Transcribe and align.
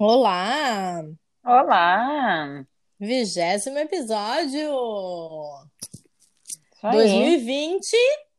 Olá! 0.00 1.02
Olá! 1.44 2.64
Vigésimo 3.00 3.78
episódio! 3.78 4.70
Isso 6.48 6.86
aí. 6.86 6.96
2020, 6.98 7.96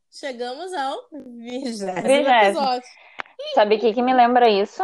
chegamos 0.09 0.73
ao 0.73 0.97
vigésimo 1.11 1.91
episódio. 1.99 2.89
Sabe 3.55 3.75
o 3.75 3.79
que 3.81 3.93
que 3.93 4.01
me 4.01 4.13
lembra 4.13 4.47
isso? 4.47 4.81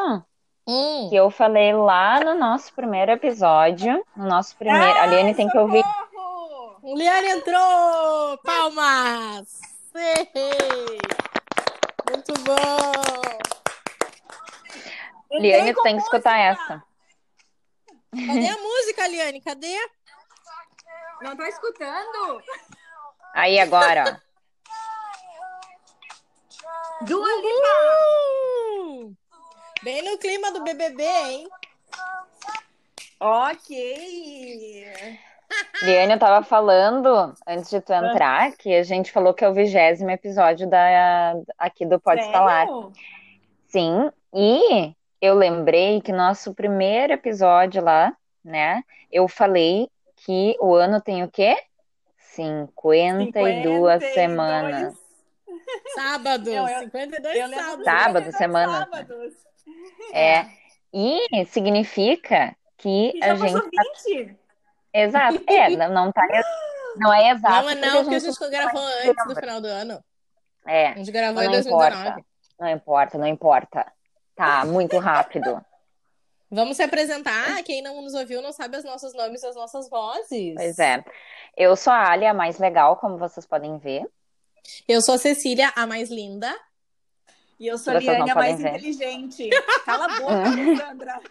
Hum. 0.67 1.07
Que 1.09 1.15
eu 1.15 1.31
falei 1.31 1.71
lá 1.71 2.19
no 2.19 2.37
nosso 2.37 2.73
primeiro 2.73 3.13
episódio, 3.13 4.05
no 4.13 4.27
nosso 4.27 4.57
primeiro. 4.57 4.99
A 4.99 5.05
Liane 5.05 5.33
tem 5.33 5.47
que 5.47 5.57
ouvir. 5.57 5.81
Socorro! 5.81 6.93
Liane 6.93 7.29
entrou! 7.29 8.37
Palmas! 8.43 9.61
Muito 12.09 12.33
bom! 12.43 13.34
Liane, 15.39 15.73
tu 15.73 15.81
tem 15.83 15.97
que 15.97 16.03
escutar 16.03 16.37
essa. 16.37 16.83
Cadê 18.11 18.47
a 18.47 18.57
música, 18.57 19.07
Liane? 19.07 19.41
Cadê? 19.41 19.77
Não 21.21 21.35
tá 21.35 21.49
escutando? 21.49 22.41
Aí 23.33 23.59
agora, 23.59 24.21
Dua! 27.01 27.27
Bem 29.83 30.01
no 30.01 30.17
clima 30.17 30.51
do 30.51 30.63
BBB, 30.63 31.03
hein? 31.03 31.49
Ok. 33.19 34.87
Liane, 35.83 36.13
eu 36.13 36.19
tava 36.19 36.43
falando, 36.43 37.35
antes 37.45 37.69
de 37.69 37.81
tu 37.81 37.93
entrar, 37.93 38.53
que 38.53 38.73
a 38.73 38.83
gente 38.83 39.11
falou 39.11 39.33
que 39.33 39.43
é 39.43 39.49
o 39.49 39.53
vigésimo 39.53 40.09
episódio 40.09 40.69
da, 40.69 41.33
aqui 41.57 41.85
do 41.85 41.99
Pode 41.99 42.23
Falar. 42.31 42.65
Sim, 43.67 44.09
e 44.33 44.95
eu 45.25 45.33
lembrei 45.35 46.01
que 46.01 46.11
nosso 46.11 46.53
primeiro 46.53 47.13
episódio 47.13 47.83
lá, 47.83 48.15
né? 48.43 48.83
Eu 49.11 49.27
falei 49.27 49.89
que 50.17 50.55
o 50.59 50.73
ano 50.75 51.01
tem 51.01 51.23
o 51.23 51.29
quê? 51.31 51.57
52 52.17 54.03
semanas. 54.13 54.93
Sábado, 55.95 56.49
Eu- 56.49 56.67
eu- 56.67 56.79
52 56.79 57.35
Eu 57.37 57.49
sábados. 57.49 57.75
dos 57.77 57.85
Sábado, 57.85 58.25
52 58.31 58.37
semana. 58.37 58.79
sábados. 58.79 59.33
É. 60.13 60.45
E 60.93 61.45
significa 61.47 62.55
que 62.77 63.11
E 63.15 63.23
a 63.23 63.35
gente. 63.35 63.53
20. 64.07 64.37
Exato. 64.93 65.43
É, 65.47 65.69
não- 65.89 66.11
tá. 66.11 66.21
Não 66.97 67.13
é 67.13 67.31
exato. 67.31 67.63
Não 67.63 67.69
é 67.69 67.75
não, 67.75 68.03
porque 68.03 68.15
a 68.15 68.19
gente 68.19 68.39
não 68.41 68.49
gravou 68.49 68.81
lembra. 68.85 69.09
antes 69.11 69.27
do 69.27 69.35
final 69.35 69.61
do 69.61 69.67
ano. 69.67 70.03
A 70.65 70.71
É, 70.73 70.95
gente 70.95 71.11
gravou 71.11 71.35
não 71.35 71.43
em 71.43 71.51
2019. 71.51 71.97
importa. 72.09 72.25
Não 72.59 72.69
importa, 72.69 73.17
não 73.17 73.27
importa. 73.27 73.91
Tá, 74.35 74.65
muito 74.65 74.97
rápido. 74.99 75.63
Vamos 76.51 76.77
se 76.77 76.83
apresentar. 76.83 77.63
Quem 77.63 77.81
não 77.81 78.01
nos 78.01 78.13
ouviu 78.13 78.41
não 78.41 78.51
sabe 78.51 78.77
os 78.77 78.83
nossos 78.83 79.13
nomes 79.13 79.41
e 79.43 79.47
as 79.47 79.55
nossas 79.55 79.89
vozes. 79.89 80.53
Pois 80.55 80.79
é. 80.79 81.03
Eu 81.57 81.75
sou 81.75 81.91
a 81.91 82.11
Ali, 82.11 82.25
a 82.25 82.33
mais 82.33 82.59
legal, 82.59 82.97
como 82.97 83.17
vocês 83.17 83.45
podem 83.45 83.77
ver. 83.77 84.05
Eu 84.87 85.01
sou 85.01 85.15
a 85.15 85.17
Cecília, 85.17 85.71
a 85.75 85.85
mais 85.87 86.09
linda. 86.09 86.53
E 87.59 87.67
eu 87.67 87.77
sou 87.77 87.91
a 87.91 87.99
Vocês 87.99 88.05
não 88.17 88.25
Liane, 88.25 88.31
a 88.31 88.35
mais 88.35 88.61
ver. 88.61 88.69
inteligente. 88.69 89.49
Cala 89.85 90.05
a 90.05 90.19
boca, 90.19 90.77
Sandra. 90.85 91.21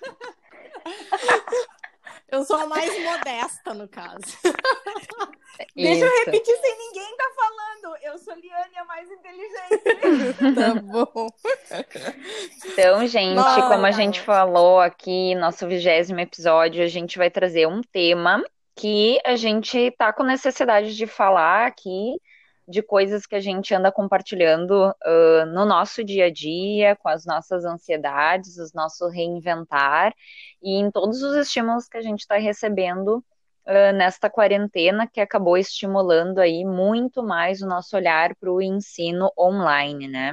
Eu 2.29 2.45
sou 2.45 2.57
a 2.57 2.67
mais 2.67 3.03
modesta, 3.03 3.75
no 3.75 3.87
caso. 3.89 4.21
Deixa 5.77 6.05
eu 6.05 6.09
Isso. 6.09 6.25
repetir 6.25 6.57
sem 6.57 6.79
ninguém 6.79 7.17
tá 7.17 7.31
falando. 7.37 7.74
Eu 8.03 8.17
sou 8.17 8.33
a 8.33 8.37
Liane, 8.37 8.79
a 8.79 8.85
mais 8.85 9.11
inteligente. 9.11 10.55
tá 10.55 10.75
bom. 10.81 11.29
Então, 12.67 13.07
gente, 13.07 13.35
Nossa. 13.35 13.69
como 13.69 13.85
a 13.85 13.91
gente 13.91 14.21
falou 14.21 14.81
aqui, 14.81 15.35
nosso 15.35 15.67
vigésimo 15.67 16.21
episódio, 16.21 16.83
a 16.83 16.87
gente 16.87 17.19
vai 17.19 17.31
trazer 17.31 17.67
um 17.67 17.83
tema 17.83 18.43
que 18.75 19.21
a 19.25 19.37
gente 19.37 19.91
tá 19.99 20.13
com 20.13 20.23
necessidade 20.23 20.97
de 20.97 21.07
falar 21.07 21.67
aqui, 21.67 22.17
de 22.67 22.83
coisas 22.83 23.27
que 23.27 23.35
a 23.35 23.41
gente 23.41 23.75
anda 23.75 23.93
compartilhando 23.93 24.95
ah, 25.05 25.45
no 25.47 25.67
nosso 25.67 26.03
dia 26.03 26.27
a 26.27 26.31
dia, 26.31 26.97
com 26.97 27.09
as 27.09 27.27
nossas 27.27 27.65
ansiedades, 27.65 28.57
os 28.57 28.73
nossos 28.73 29.13
reinventar, 29.13 30.15
e 30.63 30.77
em 30.77 30.91
todos 30.91 31.23
os 31.23 31.37
estímulos 31.37 31.87
que 31.87 31.99
a 31.99 32.03
gente 32.03 32.21
está 32.21 32.37
recebendo 32.37 33.23
ah, 33.67 33.93
nesta 33.93 34.31
quarentena, 34.31 35.07
que 35.07 35.21
acabou 35.21 35.57
estimulando 35.57 36.39
aí 36.39 36.65
muito 36.65 37.23
mais 37.23 37.63
o 37.63 37.67
nosso 37.67 37.97
olhar 37.97 38.35
para 38.37 38.53
o 38.53 38.61
ensino 38.63 39.31
online, 39.39 40.09
né? 40.09 40.33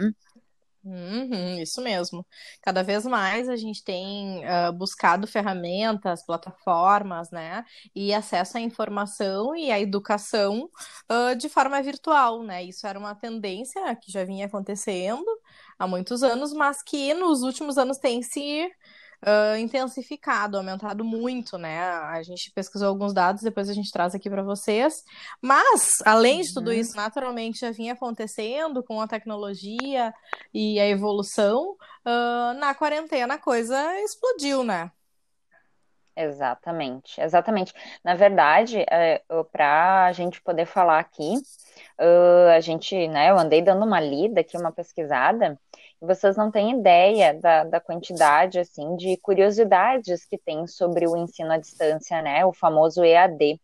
Uhum, 0.84 1.60
isso 1.60 1.80
mesmo. 1.80 2.26
Cada 2.60 2.82
vez 2.82 3.06
mais 3.06 3.48
a 3.48 3.56
gente 3.56 3.84
tem 3.84 4.44
ah, 4.48 4.72
buscado 4.72 5.28
ferramentas, 5.28 6.26
plataformas, 6.26 7.30
né? 7.30 7.64
E 7.94 8.12
acesso 8.12 8.58
à 8.58 8.62
informação 8.62 9.56
e 9.56 9.72
à 9.72 9.80
educação 9.80 10.68
ah, 11.08 11.36
de 11.36 11.48
forma 11.50 11.80
virtual, 11.84 12.42
né? 12.44 12.64
Isso 12.64 12.88
era 12.88 12.98
uma 12.98 13.14
tendência 13.14 13.96
que 13.96 14.12
já 14.12 14.24
vinha 14.26 14.48
acontecendo 14.48 15.26
há 15.78 15.86
muitos 15.88 16.24
anos, 16.24 16.52
mas 16.52 16.82
que 16.82 17.14
nos 17.14 17.44
últimos 17.44 17.78
anos 17.78 18.00
tem 18.00 18.24
se 18.24 18.68
ah, 19.22 19.58
intensificado, 19.60 20.58
aumentado 20.58 21.04
muito, 21.06 21.58
né? 21.58 21.80
A 21.82 22.22
gente 22.24 22.52
pesquisou 22.54 22.88
alguns 22.90 23.14
dados, 23.14 23.44
depois 23.44 23.70
a 23.70 23.74
gente 23.74 23.92
traz 23.92 24.16
aqui 24.16 24.30
para 24.30 24.44
vocês. 24.44 25.04
Mas, 25.42 26.02
além 26.06 26.42
de 26.42 26.54
tudo 26.54 26.72
Uhum. 26.72 26.74
isso, 26.74 26.96
naturalmente 26.96 27.60
já 27.60 27.72
vinha 27.72 27.94
acontecendo 27.94 28.84
com 28.84 29.00
a 29.02 29.08
tecnologia 29.08 30.14
e 30.54 30.80
a 30.80 30.88
evolução, 30.88 31.76
ah, 32.06 32.54
na 32.60 32.74
quarentena 32.76 33.36
a 33.36 33.40
coisa 33.40 33.78
explodiu, 34.02 34.64
né? 34.64 34.92
Exatamente, 36.16 37.22
exatamente. 37.22 37.74
Na 38.04 38.16
verdade, 38.16 38.86
para 39.52 40.06
a 40.08 40.12
gente 40.12 40.42
poder 40.42 40.66
falar 40.66 41.00
aqui, 41.00 41.36
eh, 41.98 42.54
a 42.56 42.60
gente, 42.60 43.08
né, 43.08 43.30
eu 43.32 43.38
andei 43.40 43.62
dando 43.62 43.86
uma 43.86 44.00
lida 44.00 44.42
aqui, 44.42 44.58
uma 44.58 44.74
pesquisada, 44.74 45.58
vocês 46.02 46.36
não 46.36 46.50
têm 46.50 46.80
ideia 46.80 47.34
da, 47.34 47.64
da 47.64 47.80
quantidade, 47.80 48.60
assim, 48.60 48.96
de 48.96 49.18
curiosidades 49.18 50.26
que 50.26 50.38
tem 50.38 50.66
sobre 50.68 51.08
o 51.08 51.16
ensino 51.16 51.52
à 51.52 51.58
distância, 51.58 52.22
né, 52.22 52.44
o 52.46 52.52
famoso 52.52 53.04
EAD, 53.04 53.60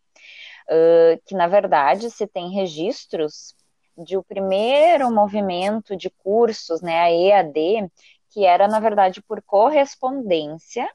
Eh, 0.70 1.20
que 1.26 1.34
na 1.34 1.48
verdade 1.48 2.12
se 2.12 2.28
tem 2.28 2.50
registros 2.52 3.56
de 3.98 4.18
o 4.18 4.24
primeiro 4.24 5.10
movimento 5.10 5.96
de 5.96 6.10
cursos, 6.10 6.82
né, 6.82 7.00
a 7.00 7.10
EAD, 7.12 7.90
que 8.30 8.46
era 8.46 8.68
na 8.68 8.82
verdade 8.82 9.22
por 9.22 9.42
correspondência, 9.42 10.86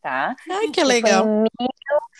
tá? 0.00 0.34
Ai, 0.50 0.68
que 0.68 0.82
legal. 0.82 1.24
foi 1.24 1.32
em 1.32 1.44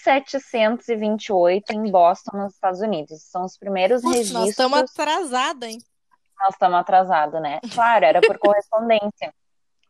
1728 0.07 1.73
em 1.73 1.91
Boston, 1.91 2.37
nos 2.37 2.53
Estados 2.53 2.81
Unidos. 2.81 3.23
São 3.23 3.45
os 3.45 3.57
primeiros 3.57 4.05
registros. 4.05 4.33
nós 4.33 4.51
estamos 4.51 4.79
atrasadas, 4.79 5.71
hein? 5.71 5.79
Nós 6.41 6.55
estamos 6.55 6.79
atrasados, 6.79 7.41
né? 7.41 7.61
Claro, 7.73 8.05
era 8.05 8.23
por 8.23 8.39
correspondência. 8.39 9.33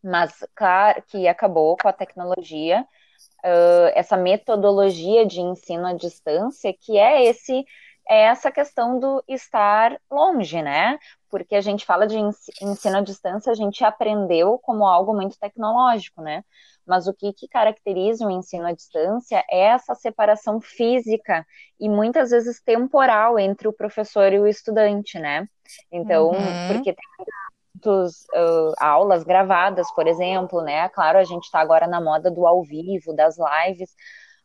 Mas, 0.03 0.44
claro, 0.54 1.03
que 1.09 1.26
acabou 1.28 1.76
com 1.76 1.88
a 1.88 1.92
tecnologia, 1.92 2.86
ãh, 3.44 3.92
essa 3.94 4.16
metodologia 4.16 5.26
de 5.26 5.41
ensino 5.41 5.87
à 5.87 5.94
distância, 5.94 6.75
que 6.81 6.98
é 6.98 7.25
esse 7.25 7.64
é 8.10 8.22
essa 8.22 8.50
questão 8.50 8.98
do 8.98 9.22
estar 9.28 9.98
longe, 10.10 10.62
né? 10.62 10.98
Porque 11.31 11.54
a 11.54 11.60
gente 11.60 11.84
fala 11.84 12.06
de 12.06 12.16
ens- 12.19 12.50
ensino 12.62 12.98
à 12.98 13.00
distância, 13.03 13.53
a 13.53 13.54
gente 13.54 13.84
aprendeu 13.84 14.58
como 14.58 14.87
algo 14.87 15.14
muito 15.14 15.38
tecnológico, 15.38 16.22
né? 16.22 16.42
Mas 16.87 17.06
o 17.06 17.12
que, 17.14 17.34
que 17.34 17.47
caracteriza 17.48 18.26
o 18.26 18.31
ensino 18.31 18.66
à 18.66 18.72
distância 18.72 19.44
é 19.50 19.60
essa 19.66 19.94
separação 19.94 20.58
física 20.60 21.47
e 21.78 21.88
muitas 21.88 22.31
vezes 22.31 22.62
temporal 22.62 23.38
entre 23.38 23.69
o 23.69 23.72
professor 23.75 24.32
e 24.32 24.41
o 24.41 24.47
estudante, 24.47 25.19
né? 25.19 25.47
Então, 25.90 26.30
Uhum. 26.32 26.66
porque 26.66 26.92
tem 26.92 27.04
muitas 27.74 28.24
uh, 28.34 28.74
aulas 28.78 29.25
gravadas, 29.25 29.90
por 29.93 30.06
exemplo, 30.06 30.62
né? 30.62 30.88
Claro, 30.90 31.19
a 31.19 31.25
gente 31.25 31.44
está 31.44 31.60
agora 31.60 31.87
na 31.87 32.00
moda 32.00 32.31
do 32.31 32.46
ao 32.46 32.62
vivo, 32.62 33.14
das 33.14 33.37
lives, 33.38 33.94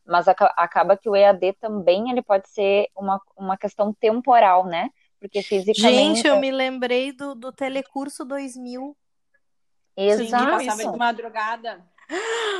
mas 0.06 0.28
aca- 0.28 0.52
acaba 0.56 0.96
que 0.96 1.08
o 1.08 1.16
EAD 1.16 1.54
também 1.54 2.10
ele 2.10 2.22
pode 2.22 2.48
ser 2.48 2.88
uma, 2.96 3.20
uma 3.36 3.56
questão 3.56 3.92
temporal, 3.92 4.66
né? 4.66 4.90
Porque 5.20 5.42
fisicamente. 5.42 6.18
Gente, 6.18 6.26
eu 6.26 6.38
me 6.40 6.50
lembrei 6.50 7.12
do, 7.12 7.34
do 7.34 7.50
Telecurso 7.52 8.24
2000. 8.24 8.96
Sim, 9.96 10.26
que 10.26 10.50
passava 10.50 10.82
de 10.82 10.84
Exato, 10.84 10.98
madrugada. 10.98 11.84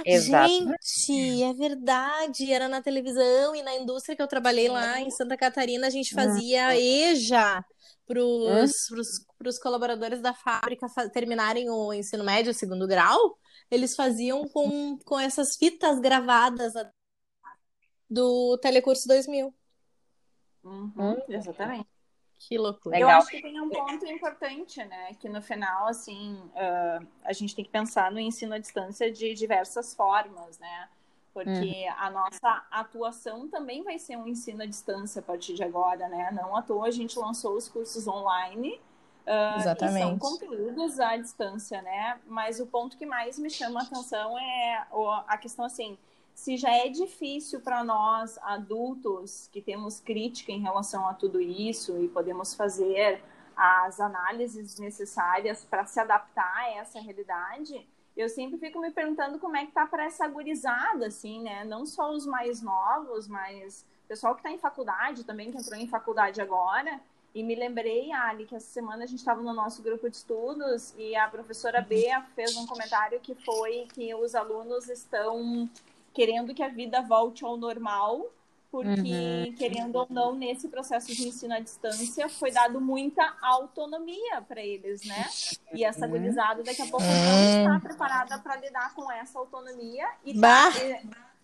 exato. 0.06 0.48
Gente, 0.48 1.42
é 1.42 1.52
verdade. 1.52 2.52
Era 2.52 2.68
na 2.68 2.80
televisão 2.80 3.54
e 3.54 3.62
na 3.62 3.74
indústria 3.74 4.16
que 4.16 4.22
eu 4.22 4.28
trabalhei 4.28 4.68
lá 4.68 5.00
em 5.00 5.10
Santa 5.10 5.36
Catarina, 5.36 5.86
a 5.86 5.90
gente 5.90 6.14
fazia 6.14 6.76
EJA 6.76 7.64
pros, 8.06 8.72
pros, 8.88 9.08
pros 9.38 9.58
colaboradores 9.58 10.20
da 10.20 10.34
fábrica 10.34 10.86
terminarem 11.12 11.70
o 11.70 11.92
ensino 11.92 12.24
médio, 12.24 12.54
segundo 12.54 12.86
grau. 12.86 13.38
Eles 13.70 13.94
faziam 13.96 14.46
com, 14.48 14.98
com 15.04 15.18
essas 15.18 15.56
fitas 15.56 15.98
gravadas 16.00 16.72
do 18.08 18.58
Telecurso 18.58 19.08
2000. 19.08 19.54
Uhum, 20.64 21.22
exatamente. 21.28 21.88
Que 22.38 22.58
loucura. 22.58 22.98
Eu 22.98 23.08
acho 23.08 23.28
que 23.28 23.40
tem 23.40 23.58
um 23.60 23.70
ponto 23.70 24.06
importante, 24.06 24.84
né? 24.84 25.14
Que 25.14 25.28
no 25.28 25.40
final, 25.40 25.88
assim, 25.88 26.34
uh, 26.34 27.06
a 27.24 27.32
gente 27.32 27.54
tem 27.54 27.64
que 27.64 27.70
pensar 27.70 28.10
no 28.10 28.20
ensino 28.20 28.54
à 28.54 28.58
distância 28.58 29.10
de 29.10 29.32
diversas 29.34 29.94
formas, 29.94 30.58
né? 30.58 30.88
Porque 31.34 31.50
uhum. 31.50 31.94
a 31.98 32.10
nossa 32.10 32.64
atuação 32.70 33.48
também 33.48 33.82
vai 33.82 33.98
ser 33.98 34.16
um 34.16 34.28
ensino 34.28 34.62
à 34.62 34.66
distância 34.66 35.18
a 35.18 35.22
partir 35.22 35.54
de 35.54 35.64
agora, 35.64 36.08
né? 36.08 36.30
Não 36.32 36.56
à 36.56 36.62
toa 36.62 36.86
a 36.86 36.90
gente 36.92 37.18
lançou 37.18 37.56
os 37.56 37.68
cursos 37.68 38.06
online. 38.06 38.80
Uh, 39.26 39.58
Exatamente. 39.58 40.06
são 40.06 40.18
conteúdos 40.18 41.00
à 41.00 41.16
distância, 41.16 41.82
né? 41.82 42.20
Mas 42.26 42.60
o 42.60 42.66
ponto 42.66 42.96
que 42.96 43.04
mais 43.04 43.38
me 43.38 43.50
chama 43.50 43.80
a 43.80 43.82
atenção 43.82 44.38
é 44.38 44.86
a 45.26 45.36
questão 45.36 45.64
assim 45.64 45.98
se 46.34 46.56
já 46.56 46.70
é 46.70 46.88
difícil 46.88 47.60
para 47.60 47.84
nós 47.84 48.38
adultos 48.42 49.48
que 49.52 49.62
temos 49.62 50.00
crítica 50.00 50.50
em 50.50 50.60
relação 50.60 51.08
a 51.08 51.14
tudo 51.14 51.40
isso 51.40 51.96
e 52.02 52.08
podemos 52.08 52.54
fazer 52.54 53.22
as 53.56 54.00
análises 54.00 54.78
necessárias 54.78 55.64
para 55.64 55.86
se 55.86 56.00
adaptar 56.00 56.56
a 56.56 56.70
essa 56.72 57.00
realidade, 57.00 57.86
eu 58.16 58.28
sempre 58.28 58.58
fico 58.58 58.80
me 58.80 58.90
perguntando 58.90 59.38
como 59.38 59.56
é 59.56 59.66
que 59.66 59.72
tá 59.72 59.86
para 59.86 60.04
essa 60.04 60.26
gurizada, 60.28 61.06
assim, 61.06 61.40
né? 61.42 61.64
Não 61.64 61.84
só 61.84 62.12
os 62.12 62.26
mais 62.26 62.62
novos, 62.62 63.26
mas 63.26 63.84
o 64.04 64.08
pessoal 64.08 64.34
que 64.34 64.40
está 64.40 64.52
em 64.52 64.58
faculdade 64.58 65.24
também, 65.24 65.50
que 65.50 65.58
entrou 65.58 65.78
em 65.78 65.88
faculdade 65.88 66.40
agora. 66.40 67.00
E 67.34 67.42
me 67.42 67.56
lembrei, 67.56 68.12
Ali, 68.12 68.46
que 68.46 68.54
essa 68.54 68.68
semana 68.68 69.02
a 69.02 69.06
gente 69.06 69.18
estava 69.18 69.42
no 69.42 69.52
nosso 69.52 69.82
grupo 69.82 70.08
de 70.08 70.16
estudos 70.16 70.94
e 70.96 71.16
a 71.16 71.26
professora 71.26 71.80
B 71.80 72.06
fez 72.36 72.56
um 72.56 72.64
comentário 72.64 73.18
que 73.18 73.34
foi 73.34 73.88
que 73.92 74.14
os 74.14 74.36
alunos 74.36 74.88
estão 74.88 75.68
querendo 76.12 76.54
que 76.54 76.62
a 76.62 76.68
vida 76.68 77.02
volte 77.02 77.44
ao 77.44 77.56
normal, 77.56 78.30
porque, 78.74 78.88
uhum. 78.90 79.54
querendo 79.56 79.94
ou 79.94 80.06
não, 80.10 80.34
nesse 80.34 80.66
processo 80.66 81.14
de 81.14 81.28
ensino 81.28 81.54
à 81.54 81.60
distância, 81.60 82.28
foi 82.28 82.50
dado 82.50 82.80
muita 82.80 83.22
autonomia 83.40 84.42
para 84.48 84.60
eles, 84.60 85.04
né? 85.04 85.28
E 85.72 85.84
essa 85.84 86.08
gurizada 86.08 86.60
daqui 86.64 86.82
a 86.82 86.86
pouco 86.86 87.06
não 87.06 87.74
está 87.74 87.88
preparada 87.88 88.36
para 88.40 88.56
lidar 88.56 88.92
com 88.92 89.08
essa 89.12 89.38
autonomia 89.38 90.08
e 90.24 90.32
está 90.32 90.72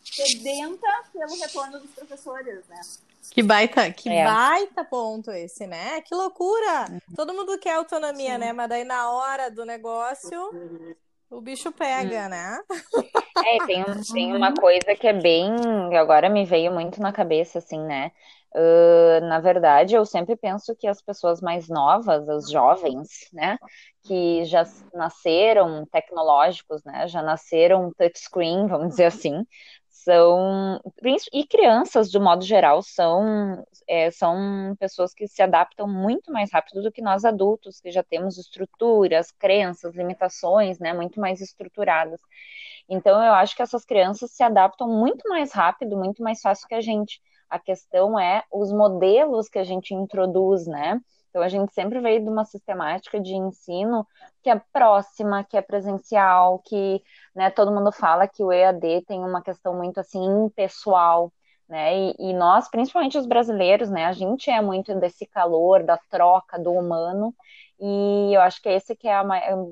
sedenta 0.02 0.88
pelo 1.12 1.40
retorno 1.40 1.78
dos 1.78 1.90
professores, 1.92 2.66
né? 2.66 2.80
Que 3.30 3.44
baita, 3.44 3.92
que 3.92 4.08
é. 4.08 4.24
baita 4.24 4.82
ponto 4.82 5.30
esse, 5.30 5.68
né? 5.68 6.00
Que 6.00 6.12
loucura! 6.12 7.00
Todo 7.14 7.32
mundo 7.32 7.56
quer 7.60 7.76
autonomia, 7.76 8.32
Sim. 8.32 8.38
né? 8.38 8.52
Mas 8.52 8.68
daí 8.68 8.82
na 8.82 9.08
hora 9.08 9.48
do 9.52 9.64
negócio 9.64 10.50
o 11.30 11.40
bicho 11.40 11.72
pega, 11.72 12.26
hum. 12.26 12.28
né? 12.28 12.58
É, 13.44 13.64
tem, 13.64 13.84
tem 14.12 14.36
uma 14.36 14.52
coisa 14.52 14.94
que 14.94 15.06
é 15.06 15.12
bem. 15.12 15.50
Agora 15.96 16.28
me 16.28 16.44
veio 16.44 16.72
muito 16.72 17.00
na 17.00 17.12
cabeça, 17.12 17.58
assim, 17.58 17.80
né? 17.80 18.10
Uh, 18.52 19.24
na 19.26 19.38
verdade, 19.38 19.94
eu 19.94 20.04
sempre 20.04 20.36
penso 20.36 20.74
que 20.74 20.88
as 20.88 21.00
pessoas 21.00 21.40
mais 21.40 21.68
novas, 21.68 22.26
os 22.26 22.50
jovens, 22.50 23.28
né, 23.32 23.56
que 24.02 24.44
já 24.44 24.64
nasceram 24.92 25.86
tecnológicos, 25.86 26.82
né, 26.82 27.06
já 27.06 27.22
nasceram 27.22 27.92
touchscreen, 27.96 28.66
vamos 28.66 28.88
dizer 28.88 29.04
assim, 29.04 29.46
são 30.04 30.80
e 31.32 31.46
crianças 31.46 32.10
de 32.10 32.18
modo 32.18 32.44
geral 32.44 32.82
são 32.82 33.64
é, 33.88 34.10
são 34.10 34.74
pessoas 34.78 35.12
que 35.12 35.26
se 35.26 35.42
adaptam 35.42 35.86
muito 35.88 36.32
mais 36.32 36.50
rápido 36.52 36.82
do 36.82 36.92
que 36.92 37.02
nós 37.02 37.24
adultos 37.24 37.80
que 37.80 37.90
já 37.90 38.02
temos 38.02 38.38
estruturas 38.38 39.30
crenças 39.30 39.94
limitações 39.94 40.78
né 40.78 40.92
muito 40.92 41.20
mais 41.20 41.40
estruturadas. 41.40 42.20
Então 42.88 43.22
eu 43.22 43.32
acho 43.34 43.54
que 43.54 43.62
essas 43.62 43.84
crianças 43.84 44.30
se 44.32 44.42
adaptam 44.42 44.88
muito 44.88 45.28
mais 45.28 45.52
rápido 45.52 45.96
muito 45.96 46.22
mais 46.22 46.40
fácil 46.40 46.66
que 46.68 46.74
a 46.74 46.80
gente. 46.80 47.20
A 47.48 47.58
questão 47.58 48.18
é 48.18 48.44
os 48.52 48.72
modelos 48.72 49.48
que 49.48 49.58
a 49.58 49.64
gente 49.64 49.94
introduz 49.94 50.66
né 50.66 51.00
então, 51.30 51.42
a 51.42 51.48
gente 51.48 51.72
sempre 51.72 52.00
veio 52.00 52.20
de 52.20 52.28
uma 52.28 52.44
sistemática 52.44 53.20
de 53.20 53.34
ensino 53.34 54.06
que 54.42 54.50
é 54.50 54.60
próxima, 54.72 55.44
que 55.44 55.56
é 55.56 55.62
presencial, 55.62 56.58
que 56.58 57.02
né, 57.34 57.50
todo 57.50 57.72
mundo 57.72 57.92
fala 57.92 58.26
que 58.28 58.42
o 58.42 58.52
EAD 58.52 59.02
tem 59.06 59.20
uma 59.20 59.40
questão 59.40 59.74
muito 59.74 60.00
assim 60.00 60.22
impessoal, 60.44 61.32
né? 61.68 61.96
E, 61.96 62.16
e, 62.18 62.32
nós, 62.34 62.68
principalmente 62.68 63.16
os 63.16 63.26
brasileiros, 63.26 63.88
né, 63.90 64.06
a 64.06 64.12
gente 64.12 64.50
é 64.50 64.60
muito 64.60 64.92
desse 64.96 65.24
calor, 65.24 65.84
da 65.84 65.96
troca, 65.96 66.58
do 66.58 66.72
humano, 66.72 67.32
e 67.80 68.34
eu 68.34 68.40
acho 68.40 68.60
que 68.60 68.68
esse 68.68 68.96
que 68.96 69.06
é 69.08 69.14
a, 69.14 69.24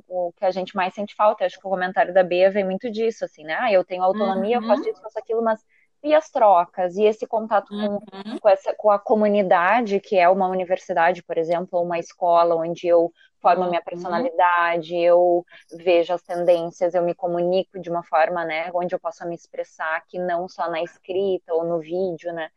o 0.08 0.32
que 0.36 0.44
a 0.44 0.50
gente 0.50 0.74
mais 0.76 0.94
sente 0.94 1.14
falta. 1.14 1.42
Eu 1.42 1.46
acho 1.46 1.60
que 1.60 1.66
o 1.66 1.70
comentário 1.70 2.14
da 2.14 2.22
Bea 2.22 2.50
vem 2.50 2.64
muito 2.64 2.90
disso, 2.90 3.24
assim, 3.24 3.44
né? 3.44 3.56
Ah, 3.60 3.72
eu 3.72 3.84
tenho 3.84 4.02
autonomia, 4.02 4.58
uhum. 4.58 4.62
eu 4.62 4.68
faço 4.68 4.82
uhum. 4.82 4.90
isso, 4.90 5.02
faço 5.02 5.18
aquilo, 5.18 5.42
mas 5.42 5.62
e 6.02 6.14
as 6.14 6.30
trocas 6.30 6.96
e 6.96 7.04
esse 7.04 7.26
contato 7.26 7.72
uhum. 7.72 7.98
com, 7.98 8.38
com, 8.38 8.48
essa, 8.48 8.74
com 8.74 8.90
a 8.90 8.98
comunidade, 8.98 10.00
que 10.00 10.16
é 10.16 10.28
uma 10.28 10.48
universidade, 10.48 11.22
por 11.22 11.36
exemplo, 11.36 11.78
ou 11.78 11.84
uma 11.84 11.98
escola 11.98 12.54
onde 12.54 12.86
eu 12.86 13.12
formo 13.40 13.62
uhum. 13.64 13.70
minha 13.70 13.82
personalidade, 13.82 14.96
eu 14.96 15.44
vejo 15.72 16.12
as 16.12 16.22
tendências, 16.22 16.94
eu 16.94 17.02
me 17.02 17.14
comunico 17.14 17.80
de 17.80 17.88
uma 17.90 18.02
forma, 18.02 18.44
né, 18.44 18.70
onde 18.74 18.94
eu 18.94 18.98
possa 18.98 19.24
me 19.24 19.34
expressar, 19.34 20.04
que 20.06 20.18
não 20.18 20.48
só 20.48 20.68
na 20.70 20.82
escrita 20.82 21.54
ou 21.54 21.64
no 21.64 21.78
vídeo, 21.78 22.32
né? 22.32 22.50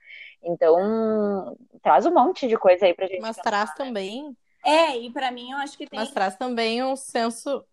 Então, 0.44 1.56
traz 1.84 2.06
um 2.06 2.14
monte 2.14 2.48
de 2.48 2.58
coisa 2.58 2.86
aí 2.86 2.94
pra 2.96 3.06
gente. 3.06 3.22
Mas 3.22 3.38
traz 3.38 3.70
né? 3.70 3.76
também. 3.78 4.36
É, 4.66 4.98
e 4.98 5.12
para 5.12 5.32
mim 5.32 5.52
eu 5.52 5.58
acho 5.58 5.78
que 5.78 5.88
tem. 5.88 6.00
Mas 6.00 6.12
traz 6.12 6.36
também 6.36 6.84
um 6.84 6.96
senso 6.96 7.64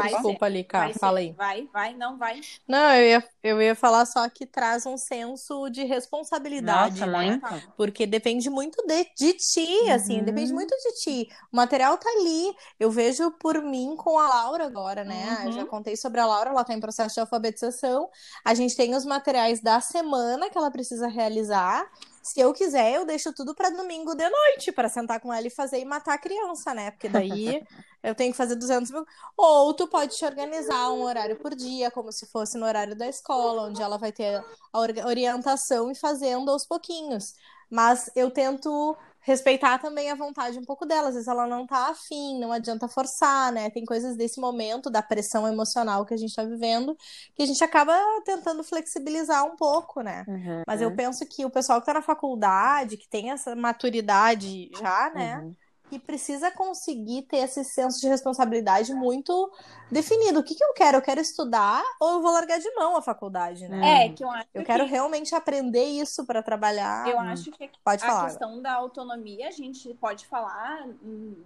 Vai 0.00 0.10
Desculpa 0.10 0.46
cara. 0.68 0.94
Fala 0.94 1.18
aí. 1.18 1.32
Vai, 1.32 1.68
vai, 1.72 1.94
não 1.94 2.16
vai. 2.16 2.40
Não, 2.66 2.94
eu 2.94 3.06
ia, 3.06 3.28
eu 3.42 3.62
ia 3.62 3.74
falar 3.74 4.04
só 4.06 4.28
que 4.28 4.46
traz 4.46 4.86
um 4.86 4.96
senso 4.96 5.68
de 5.70 5.84
responsabilidade, 5.84 7.00
Nossa, 7.00 7.12
né? 7.12 7.40
Muito. 7.42 7.72
Porque 7.76 8.06
depende 8.06 8.48
muito 8.50 8.84
de, 8.86 9.06
de 9.16 9.32
ti, 9.34 9.66
uhum. 9.82 9.92
assim, 9.92 10.22
depende 10.22 10.52
muito 10.52 10.74
de 10.76 11.00
ti. 11.00 11.28
O 11.52 11.56
material 11.56 11.96
tá 11.98 12.08
ali. 12.10 12.54
Eu 12.78 12.90
vejo 12.90 13.30
por 13.32 13.62
mim 13.62 13.94
com 13.96 14.18
a 14.18 14.28
Laura 14.28 14.66
agora, 14.66 15.04
né? 15.04 15.42
Uhum. 15.44 15.52
Já 15.52 15.64
contei 15.64 15.96
sobre 15.96 16.20
a 16.20 16.26
Laura, 16.26 16.50
ela 16.50 16.64
tá 16.64 16.74
em 16.74 16.80
processo 16.80 17.14
de 17.14 17.20
alfabetização. 17.20 18.08
A 18.44 18.54
gente 18.54 18.76
tem 18.76 18.94
os 18.94 19.04
materiais 19.04 19.60
da 19.60 19.80
semana 19.80 20.50
que 20.50 20.56
ela 20.56 20.70
precisa 20.70 21.08
realizar. 21.08 21.86
Se 22.26 22.40
eu 22.40 22.52
quiser, 22.52 22.94
eu 22.94 23.06
deixo 23.06 23.32
tudo 23.32 23.54
para 23.54 23.70
domingo 23.70 24.12
de 24.12 24.28
noite, 24.28 24.72
para 24.72 24.88
sentar 24.88 25.20
com 25.20 25.32
ela 25.32 25.46
e 25.46 25.50
fazer 25.50 25.78
e 25.78 25.84
matar 25.84 26.14
a 26.14 26.18
criança, 26.18 26.74
né? 26.74 26.90
Porque 26.90 27.08
daí 27.08 27.62
eu 28.02 28.16
tenho 28.16 28.32
que 28.32 28.36
fazer 28.36 28.56
200 28.56 28.90
mil. 28.90 29.06
Ou 29.36 29.72
tu 29.72 29.86
pode 29.86 30.16
te 30.16 30.24
organizar 30.24 30.90
um 30.90 31.02
horário 31.02 31.36
por 31.36 31.54
dia, 31.54 31.88
como 31.88 32.10
se 32.10 32.26
fosse 32.26 32.58
no 32.58 32.66
horário 32.66 32.96
da 32.96 33.06
escola, 33.06 33.68
onde 33.68 33.80
ela 33.80 33.96
vai 33.96 34.10
ter 34.10 34.44
a 34.72 35.06
orientação 35.06 35.88
e 35.88 35.94
fazendo 35.94 36.50
aos 36.50 36.66
pouquinhos. 36.66 37.32
Mas 37.70 38.10
eu 38.16 38.28
tento 38.28 38.96
respeitar 39.26 39.78
também 39.78 40.08
a 40.08 40.14
vontade 40.14 40.56
um 40.56 40.64
pouco 40.64 40.86
dela. 40.86 41.08
Às 41.08 41.14
vezes 41.14 41.28
ela 41.28 41.48
não 41.48 41.66
tá 41.66 41.90
afim, 41.90 42.38
não 42.38 42.52
adianta 42.52 42.86
forçar, 42.86 43.52
né? 43.52 43.68
Tem 43.70 43.84
coisas 43.84 44.16
desse 44.16 44.40
momento, 44.40 44.88
da 44.88 45.02
pressão 45.02 45.48
emocional 45.48 46.06
que 46.06 46.14
a 46.14 46.16
gente 46.16 46.34
tá 46.34 46.44
vivendo, 46.44 46.96
que 47.34 47.42
a 47.42 47.46
gente 47.46 47.62
acaba 47.62 47.92
tentando 48.24 48.62
flexibilizar 48.62 49.44
um 49.44 49.56
pouco, 49.56 50.00
né? 50.00 50.24
Uhum. 50.28 50.62
Mas 50.64 50.80
eu 50.80 50.94
penso 50.94 51.26
que 51.26 51.44
o 51.44 51.50
pessoal 51.50 51.80
que 51.80 51.86
tá 51.86 51.94
na 51.94 52.02
faculdade, 52.02 52.96
que 52.96 53.08
tem 53.08 53.32
essa 53.32 53.56
maturidade 53.56 54.70
já, 54.78 55.10
né? 55.12 55.38
Uhum 55.38 55.56
que 55.88 55.98
precisa 55.98 56.50
conseguir 56.50 57.22
ter 57.22 57.38
esse 57.38 57.64
senso 57.64 58.00
de 58.00 58.08
responsabilidade 58.08 58.92
muito 58.92 59.50
definido. 59.90 60.40
O 60.40 60.42
que, 60.42 60.54
que 60.54 60.64
eu 60.64 60.72
quero? 60.74 60.98
Eu 60.98 61.02
quero 61.02 61.20
estudar 61.20 61.82
ou 62.00 62.14
eu 62.14 62.22
vou 62.22 62.32
largar 62.32 62.58
de 62.58 62.68
mão 62.74 62.96
a 62.96 63.02
faculdade, 63.02 63.68
né? 63.68 64.06
É, 64.06 64.08
que 64.08 64.24
eu 64.24 64.30
acho 64.30 64.48
Eu 64.52 64.64
quero 64.64 64.84
realmente 64.84 65.34
aprender 65.34 65.84
isso 65.84 66.26
para 66.26 66.42
trabalhar. 66.42 67.08
Eu 67.08 67.18
acho 67.20 67.50
que 67.52 67.70
pode 67.84 68.02
a 68.02 68.06
falar. 68.06 68.24
questão 68.24 68.60
da 68.60 68.74
autonomia, 68.74 69.48
a 69.48 69.52
gente 69.52 69.94
pode 69.94 70.26
falar 70.26 70.88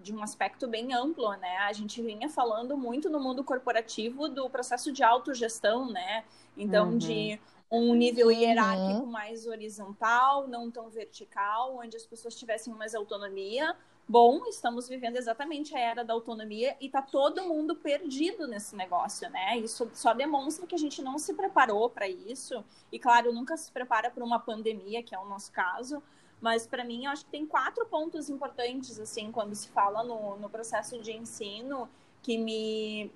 de 0.02 0.14
um 0.14 0.22
aspecto 0.22 0.66
bem 0.66 0.94
amplo, 0.94 1.30
né? 1.36 1.58
A 1.58 1.72
gente 1.72 2.00
vinha 2.02 2.28
falando 2.28 2.76
muito 2.76 3.10
no 3.10 3.20
mundo 3.20 3.44
corporativo 3.44 4.28
do 4.28 4.48
processo 4.48 4.90
de 4.90 5.02
autogestão, 5.02 5.90
né? 5.90 6.24
Então, 6.56 6.90
uhum. 6.90 6.98
de 6.98 7.40
um 7.70 7.94
nível 7.94 8.32
hierárquico 8.32 9.04
uhum. 9.04 9.06
mais 9.06 9.46
horizontal, 9.46 10.48
não 10.48 10.70
tão 10.70 10.90
vertical, 10.90 11.76
onde 11.76 11.96
as 11.96 12.04
pessoas 12.04 12.34
tivessem 12.34 12.74
mais 12.74 12.94
autonomia, 12.94 13.76
Bom, 14.08 14.44
estamos 14.46 14.88
vivendo 14.88 15.16
exatamente 15.16 15.74
a 15.74 15.78
era 15.78 16.04
da 16.04 16.12
autonomia 16.12 16.76
e 16.80 16.88
tá 16.88 17.00
todo 17.00 17.44
mundo 17.44 17.76
perdido 17.76 18.48
nesse 18.48 18.74
negócio, 18.74 19.30
né? 19.30 19.56
Isso 19.58 19.88
só 19.94 20.12
demonstra 20.12 20.66
que 20.66 20.74
a 20.74 20.78
gente 20.78 21.00
não 21.00 21.16
se 21.16 21.32
preparou 21.34 21.88
para 21.88 22.08
isso. 22.08 22.64
E 22.90 22.98
claro, 22.98 23.32
nunca 23.32 23.56
se 23.56 23.70
prepara 23.70 24.10
para 24.10 24.24
uma 24.24 24.40
pandemia, 24.40 25.02
que 25.02 25.14
é 25.14 25.18
o 25.18 25.28
nosso 25.28 25.52
caso. 25.52 26.02
Mas 26.40 26.66
para 26.66 26.84
mim, 26.84 27.04
eu 27.04 27.12
acho 27.12 27.24
que 27.24 27.30
tem 27.30 27.46
quatro 27.46 27.86
pontos 27.86 28.28
importantes 28.28 28.98
assim 28.98 29.30
quando 29.30 29.54
se 29.54 29.68
fala 29.68 30.02
no, 30.02 30.36
no 30.36 30.50
processo 30.50 31.00
de 31.00 31.12
ensino 31.12 31.88
que 32.22 32.36
me, 32.36 33.10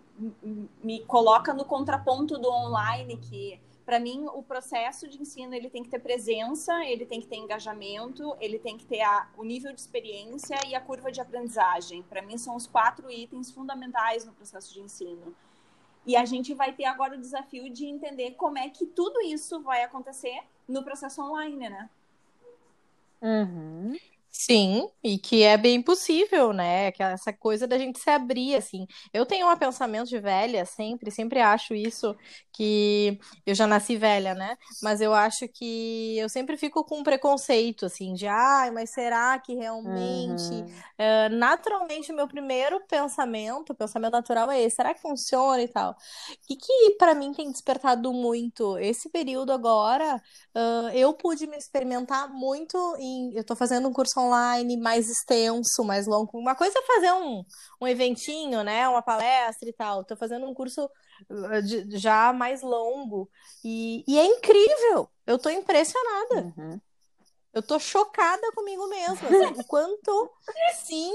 me 0.82 1.00
coloca 1.06 1.52
no 1.52 1.64
contraponto 1.64 2.38
do 2.38 2.48
online, 2.48 3.16
que 3.16 3.60
para 3.84 4.00
mim, 4.00 4.26
o 4.32 4.42
processo 4.42 5.06
de 5.06 5.20
ensino 5.20 5.54
ele 5.54 5.68
tem 5.68 5.82
que 5.82 5.90
ter 5.90 5.98
presença, 5.98 6.84
ele 6.84 7.04
tem 7.04 7.20
que 7.20 7.26
ter 7.26 7.36
engajamento, 7.36 8.34
ele 8.40 8.58
tem 8.58 8.78
que 8.78 8.86
ter 8.86 9.02
a, 9.02 9.28
o 9.36 9.44
nível 9.44 9.72
de 9.74 9.80
experiência 9.80 10.56
e 10.66 10.74
a 10.74 10.80
curva 10.80 11.12
de 11.12 11.20
aprendizagem. 11.20 12.02
Para 12.02 12.22
mim, 12.22 12.38
são 12.38 12.56
os 12.56 12.66
quatro 12.66 13.10
itens 13.10 13.50
fundamentais 13.50 14.24
no 14.24 14.32
processo 14.32 14.72
de 14.72 14.80
ensino. 14.80 15.34
E 16.06 16.16
a 16.16 16.24
gente 16.24 16.54
vai 16.54 16.72
ter 16.72 16.86
agora 16.86 17.14
o 17.14 17.20
desafio 17.20 17.70
de 17.70 17.86
entender 17.86 18.32
como 18.32 18.58
é 18.58 18.70
que 18.70 18.86
tudo 18.86 19.20
isso 19.20 19.60
vai 19.60 19.82
acontecer 19.82 20.42
no 20.66 20.82
processo 20.82 21.22
online, 21.22 21.68
né? 21.68 21.90
Uhum. 23.20 23.98
Sim, 24.36 24.88
e 25.02 25.16
que 25.16 25.44
é 25.44 25.56
bem 25.56 25.80
possível, 25.80 26.52
né? 26.52 26.90
Que 26.90 27.02
essa 27.04 27.32
coisa 27.32 27.68
da 27.68 27.78
gente 27.78 28.00
se 28.00 28.10
abrir, 28.10 28.56
assim. 28.56 28.84
Eu 29.12 29.24
tenho 29.24 29.48
um 29.48 29.56
pensamento 29.56 30.08
de 30.08 30.18
velha 30.18 30.66
sempre, 30.66 31.08
sempre 31.12 31.40
acho 31.40 31.72
isso, 31.72 32.16
que 32.52 33.16
eu 33.46 33.54
já 33.54 33.64
nasci 33.64 33.96
velha, 33.96 34.34
né? 34.34 34.56
Mas 34.82 35.00
eu 35.00 35.14
acho 35.14 35.46
que 35.48 36.18
eu 36.18 36.28
sempre 36.28 36.56
fico 36.56 36.84
com 36.84 36.98
um 36.98 37.02
preconceito, 37.04 37.86
assim, 37.86 38.12
de 38.12 38.26
ai, 38.26 38.72
mas 38.72 38.90
será 38.90 39.38
que 39.38 39.54
realmente. 39.54 40.52
Uhum. 40.52 40.66
Uh, 40.98 41.36
naturalmente, 41.36 42.10
o 42.10 42.16
meu 42.16 42.26
primeiro 42.26 42.80
pensamento, 42.88 43.70
o 43.70 43.74
pensamento 43.74 44.12
natural 44.14 44.50
é 44.50 44.60
esse, 44.60 44.76
será 44.76 44.92
que 44.92 45.00
funciona 45.00 45.62
e 45.62 45.68
tal? 45.68 45.92
O 45.92 46.46
que, 46.48 46.56
que 46.56 46.96
para 46.98 47.14
mim 47.14 47.32
tem 47.32 47.50
despertado 47.52 48.12
muito? 48.12 48.76
Esse 48.78 49.08
período 49.08 49.52
agora, 49.52 50.20
uh, 50.56 50.88
eu 50.92 51.12
pude 51.14 51.46
me 51.46 51.56
experimentar 51.56 52.28
muito 52.32 52.76
em. 52.98 53.32
Eu 53.34 53.44
tô 53.44 53.54
fazendo 53.54 53.88
um 53.88 53.92
curso 53.92 54.23
online 54.26 54.76
mais 54.76 55.08
extenso, 55.08 55.84
mais 55.84 56.06
longo. 56.06 56.38
Uma 56.38 56.54
coisa 56.54 56.78
é 56.78 56.82
fazer 56.82 57.12
um, 57.12 57.44
um 57.80 57.86
eventinho, 57.86 58.62
né? 58.62 58.88
Uma 58.88 59.02
palestra 59.02 59.68
e 59.68 59.72
tal. 59.72 60.02
Estou 60.02 60.16
fazendo 60.16 60.46
um 60.46 60.54
curso 60.54 60.88
uh, 61.30 61.62
de, 61.62 61.96
já 61.98 62.32
mais 62.32 62.62
longo. 62.62 63.28
E, 63.64 64.04
e, 64.06 64.18
é 64.18 64.24
incrível. 64.24 65.08
Eu 65.26 65.36
estou 65.36 65.52
impressionada. 65.52 66.52
Uhum. 66.56 66.80
Eu 67.52 67.60
estou 67.60 67.78
chocada 67.78 68.50
comigo 68.52 68.88
mesma. 68.88 69.28
Assim, 69.28 69.60
o 69.60 69.64
quanto, 69.64 70.30
sim, 70.84 71.14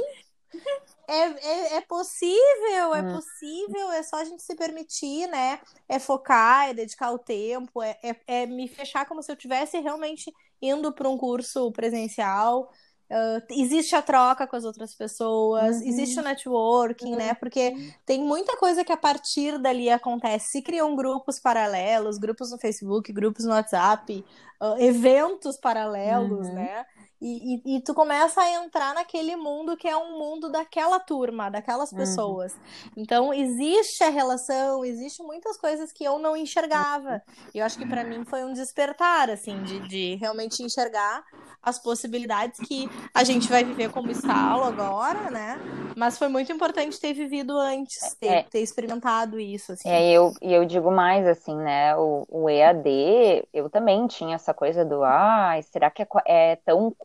é, 1.08 1.14
é, 1.16 1.74
é, 1.76 1.82
possível, 1.82 2.96
é 2.96 3.02
hum. 3.02 3.16
possível, 3.16 3.92
é 3.92 4.04
só 4.04 4.18
a 4.18 4.24
gente 4.24 4.44
se 4.44 4.56
permitir, 4.56 5.28
né? 5.28 5.60
É 5.88 6.00
focar, 6.00 6.70
é 6.70 6.74
dedicar 6.74 7.12
o 7.12 7.20
tempo, 7.20 7.82
é, 7.82 7.98
é, 8.04 8.16
é 8.28 8.46
me 8.46 8.68
fechar 8.68 9.08
como 9.08 9.22
se 9.22 9.32
eu 9.32 9.36
estivesse 9.36 9.80
realmente 9.80 10.32
indo 10.62 10.94
para 10.94 11.10
um 11.10 11.18
curso 11.18 11.72
presencial. 11.72 12.72
Uh, 13.10 13.42
existe 13.50 13.96
a 13.96 14.04
troca 14.04 14.46
com 14.46 14.56
as 14.56 14.64
outras 14.64 14.94
pessoas, 14.94 15.78
uhum. 15.78 15.88
existe 15.88 16.20
o 16.20 16.24
networking, 16.24 17.16
né? 17.16 17.24
uhum. 17.24 17.28
né? 17.30 17.34
Porque 17.34 17.94
tem 18.06 18.22
muita 18.22 18.56
coisa 18.58 18.84
que 18.84 18.92
a 18.92 18.98
partir 18.98 19.58
dali 19.58 19.90
acontece. 19.90 20.52
Se 20.52 20.62
criam 20.62 20.96
grupos 20.96 21.40
paralelos, 21.40 22.20
grupos 22.20 22.52
no 22.52 22.60
Facebook, 22.60 23.12
grupos 23.12 23.46
no 23.46 23.52
WhatsApp, 23.52 24.24
uh, 24.62 24.80
eventos 24.80 25.58
paralelos, 25.58 26.48
uhum. 26.48 26.54
né? 26.54 26.86
E, 27.22 27.56
e, 27.56 27.76
e, 27.76 27.82
tu 27.82 27.94
começa 27.94 28.42
a 28.42 28.64
entrar 28.64 28.94
naquele 28.94 29.36
mundo 29.36 29.76
que 29.76 29.88
é 29.88 29.98
um 29.98 30.18
mundo 30.18 30.50
daquela 30.50 31.00
turma, 31.00 31.50
daquelas 31.50 31.92
uhum. 31.92 31.98
pessoas. 31.98 32.54
Uhum. 32.54 32.92
Então, 32.98 33.34
existe 33.34 34.04
a 34.04 34.10
relação, 34.10 34.86
existe 34.86 35.22
muitas 35.22 35.58
coisas 35.58 35.92
que 35.92 36.04
eu 36.04 36.18
não 36.18 36.38
enxergava. 36.38 37.22
E 37.54 37.60
eu 37.60 37.66
acho 37.66 37.78
que 37.78 37.86
para 37.86 38.06
mim 38.06 38.24
foi 38.24 38.46
um 38.46 38.54
despertar, 38.54 39.30
assim, 39.30 39.62
de, 39.64 39.80
de 39.88 40.16
realmente 40.16 40.64
enxergar 40.64 41.24
as 41.62 41.78
possibilidades 41.78 42.60
que 42.62 42.90
a 43.14 43.24
gente 43.24 43.50
vai 43.50 43.64
viver 43.66 43.92
como 43.92 44.10
estalo 44.10 44.64
agora, 44.64 45.30
né? 45.30 45.60
Mas 45.96 46.18
foi 46.18 46.30
muito 46.30 46.52
importante 46.52 47.00
ter 47.00 47.14
vivido 47.14 47.58
antes, 47.58 48.16
ter, 48.16 48.28
é, 48.28 48.44
ter 48.44 48.62
experimentado 48.62 49.38
isso, 49.38 49.74
assim. 49.74 49.90
É, 49.90 50.10
eu, 50.10 50.34
e 50.42 50.54
eu 50.54 50.64
digo 50.64 50.90
mais, 50.90 51.28
assim, 51.28 51.56
né? 51.56 51.96
O, 51.98 52.26
o 52.30 52.50
EAD, 52.50 53.46
eu 53.54 53.70
também 53.70 54.08
tinha 54.08 54.36
essa 54.36 54.54
coisa 54.54 54.86
do, 54.86 55.04
ah, 55.04 55.60
será 55.70 55.92
que 55.92 56.02
é, 56.02 56.08
é 56.26 56.56
tão 56.56 56.96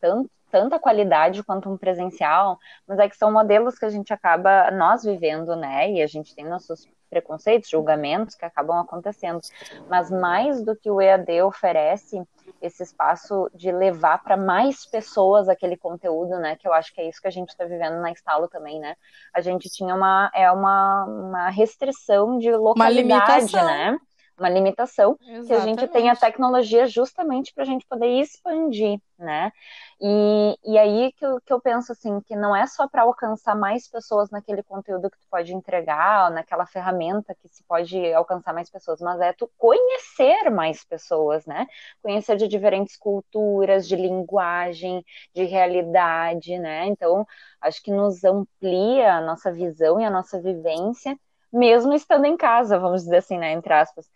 tanto, 0.00 0.30
tanta 0.50 0.78
qualidade 0.78 1.42
quanto 1.42 1.70
um 1.70 1.76
presencial, 1.76 2.58
mas 2.86 2.98
é 2.98 3.08
que 3.08 3.16
são 3.16 3.32
modelos 3.32 3.78
que 3.78 3.84
a 3.84 3.90
gente 3.90 4.12
acaba 4.12 4.70
nós 4.70 5.04
vivendo, 5.04 5.54
né? 5.56 5.90
E 5.90 6.02
a 6.02 6.06
gente 6.06 6.34
tem 6.34 6.44
nossos 6.44 6.88
preconceitos, 7.08 7.70
julgamentos 7.70 8.34
que 8.34 8.44
acabam 8.44 8.78
acontecendo. 8.78 9.40
Mas 9.88 10.10
mais 10.10 10.62
do 10.62 10.76
que 10.76 10.90
o 10.90 11.00
EAD 11.00 11.42
oferece 11.42 12.22
esse 12.60 12.82
espaço 12.82 13.50
de 13.54 13.70
levar 13.70 14.22
para 14.22 14.36
mais 14.36 14.84
pessoas 14.86 15.48
aquele 15.48 15.76
conteúdo, 15.76 16.38
né? 16.38 16.56
Que 16.56 16.66
eu 16.66 16.72
acho 16.72 16.92
que 16.94 17.00
é 17.00 17.08
isso 17.08 17.20
que 17.20 17.28
a 17.28 17.32
gente 17.32 17.50
está 17.50 17.64
vivendo 17.64 18.00
na 18.00 18.12
Estalo 18.12 18.48
também, 18.48 18.78
né? 18.78 18.94
A 19.34 19.40
gente 19.40 19.68
tinha 19.68 19.94
uma 19.94 20.30
é 20.34 20.50
uma, 20.50 21.04
uma 21.04 21.48
restrição 21.50 22.38
de 22.38 22.50
localidade, 22.54 23.54
né? 23.54 23.98
Uma 24.38 24.48
limitação, 24.48 25.18
Exatamente. 25.20 25.46
que 25.46 25.52
a 25.52 25.60
gente 25.60 25.88
tem 25.88 26.10
a 26.10 26.16
tecnologia 26.16 26.86
justamente 26.86 27.52
para 27.52 27.64
a 27.64 27.66
gente 27.66 27.86
poder 27.86 28.06
expandir, 28.20 29.00
né? 29.18 29.52
E, 30.00 30.56
e 30.64 30.78
aí 30.78 31.12
que 31.12 31.26
eu, 31.26 31.40
que 31.40 31.52
eu 31.52 31.60
penso 31.60 31.90
assim, 31.92 32.20
que 32.20 32.36
não 32.36 32.54
é 32.54 32.66
só 32.66 32.88
para 32.88 33.02
alcançar 33.02 33.56
mais 33.56 33.88
pessoas 33.88 34.30
naquele 34.30 34.62
conteúdo 34.62 35.10
que 35.10 35.18
tu 35.18 35.26
pode 35.30 35.52
entregar, 35.52 36.30
naquela 36.30 36.66
ferramenta 36.66 37.34
que 37.34 37.48
se 37.48 37.64
pode 37.64 38.12
alcançar 38.12 38.54
mais 38.54 38.70
pessoas, 38.70 39.00
mas 39.00 39.20
é 39.20 39.32
tu 39.32 39.50
conhecer 39.56 40.50
mais 40.50 40.84
pessoas, 40.84 41.44
né? 41.46 41.66
Conhecer 42.02 42.36
de 42.36 42.46
diferentes 42.46 42.96
culturas, 42.96 43.88
de 43.88 43.96
linguagem, 43.96 45.04
de 45.34 45.44
realidade, 45.44 46.58
né? 46.58 46.86
Então, 46.86 47.26
acho 47.60 47.82
que 47.82 47.90
nos 47.90 48.22
amplia 48.24 49.14
a 49.14 49.20
nossa 49.20 49.50
visão 49.52 50.00
e 50.00 50.04
a 50.04 50.10
nossa 50.10 50.40
vivência 50.40 51.18
mesmo 51.52 51.92
estando 51.94 52.24
em 52.24 52.36
casa, 52.36 52.78
vamos 52.78 53.02
dizer 53.02 53.18
assim, 53.18 53.38
né, 53.38 53.52
entre 53.52 53.72
aspas. 53.72 54.08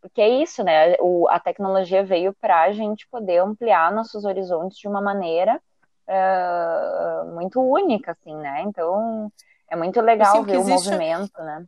Porque 0.00 0.20
é 0.20 0.28
isso, 0.28 0.64
né, 0.64 0.96
o, 1.00 1.28
a 1.28 1.38
tecnologia 1.38 2.04
veio 2.04 2.34
para 2.40 2.62
a 2.62 2.72
gente 2.72 3.06
poder 3.08 3.38
ampliar 3.38 3.92
nossos 3.92 4.24
horizontes 4.24 4.78
de 4.78 4.88
uma 4.88 5.00
maneira 5.00 5.60
uh, 6.08 7.34
muito 7.34 7.60
única, 7.60 8.12
assim, 8.12 8.34
né, 8.36 8.62
então 8.62 9.30
é 9.68 9.76
muito 9.76 10.00
legal 10.00 10.42
ver 10.42 10.58
o 10.58 10.64
movimento, 10.64 11.40
né 11.42 11.64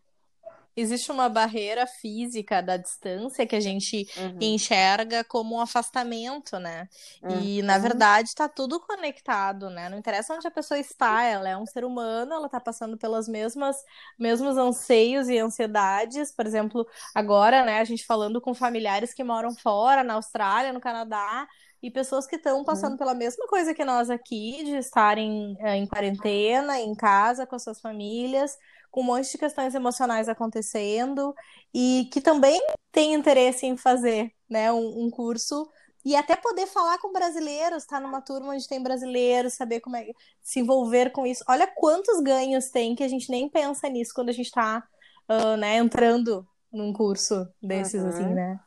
existe 0.77 1.11
uma 1.11 1.29
barreira 1.29 1.87
física 1.87 2.63
da 2.63 2.77
distância 2.77 3.47
que 3.47 3.57
a 3.57 3.61
gente 3.61 4.07
uhum. 4.17 4.39
enxerga 4.41 5.25
como 5.25 5.57
um 5.57 5.61
afastamento, 5.61 6.59
né? 6.59 6.89
Uhum. 7.23 7.41
E 7.41 7.63
na 7.63 7.79
verdade 7.79 8.29
está 8.29 8.49
tudo 8.49 8.79
conectado, 8.79 9.71
né? 9.71 9.89
Não 9.89 9.99
interessa 9.99 10.35
onde 10.35 10.47
a 10.47 10.51
pessoa 10.51 10.79
está, 10.79 11.23
ela 11.23 11.49
é 11.49 11.57
um 11.57 11.67
ser 11.67 11.85
humano, 11.85 12.35
ela 12.35 12.47
está 12.47 12.61
passando 12.61 12.99
pelas 12.99 13.27
mesmas 13.27 13.77
mesmos 14.19 14.57
anseios 14.57 15.29
e 15.29 15.39
ansiedades. 15.39 16.31
Por 16.31 16.47
exemplo, 16.47 16.87
agora, 17.15 17.65
né, 17.65 17.81
a 17.81 17.85
gente 17.85 18.05
falando 18.05 18.41
com 18.41 18.55
familiares 18.55 19.15
que 19.15 19.25
moram 19.25 19.55
fora, 19.55 20.05
na 20.05 20.15
Austrália, 20.15 20.73
no 20.73 20.81
Canadá, 20.81 21.47
e 21.83 21.91
pessoas 21.91 22.27
que 22.27 22.37
estão 22.37 22.65
passando 22.65 22.93
uhum. 22.93 22.99
pela 22.99 23.15
mesma 23.15 23.47
coisa 23.47 23.75
que 23.75 23.85
nós 23.85 24.11
aqui, 24.11 24.65
de 24.65 24.77
estarem 24.77 25.57
eh, 25.61 25.77
em 25.77 25.87
quarentena, 25.87 26.81
em 26.81 26.95
casa 26.95 27.47
com 27.47 27.55
as 27.55 27.63
suas 27.63 27.81
famílias, 27.81 28.59
um 28.97 29.03
monte 29.03 29.31
de 29.31 29.39
questões 29.39 29.75
emocionais 29.75 30.29
acontecendo 30.29 31.35
e 31.73 32.09
que 32.13 32.21
também 32.21 32.61
tem 32.91 33.15
interesse 33.15 33.67
em 33.67 33.77
fazer 33.77 34.33
né, 34.49 34.73
um, 34.73 35.05
um 35.05 35.11
curso 35.11 35.69
e 36.05 36.15
até 36.17 36.37
poder 36.37 36.67
falar 36.67 36.99
com 36.99 37.13
brasileiros, 37.13 37.83
estar 37.83 37.97
tá 37.97 38.03
numa 38.03 38.21
turma 38.21 38.53
onde 38.53 38.67
tem 38.67 38.83
brasileiros, 38.83 39.55
saber 39.55 39.81
como 39.81 39.97
é 39.97 40.07
se 40.43 40.61
envolver 40.61 41.11
com 41.11 41.27
isso. 41.27 41.45
Olha 41.49 41.67
quantos 41.67 42.21
ganhos 42.21 42.71
tem 42.71 42.95
que 42.95 43.05
a 43.05 43.09
gente 43.09 43.29
nem 43.31 43.49
pensa 43.49 43.89
nisso 43.89 44.13
quando 44.15 44.31
a 44.31 44.33
gente 44.33 44.47
está 44.47 44.83
uh, 45.29 45.57
né, 45.57 45.77
entrando 45.77 46.47
num 46.73 46.93
curso 46.93 47.47
desses, 47.61 48.03
uhum. 48.03 48.09
assim, 48.09 48.27
né? 48.27 48.61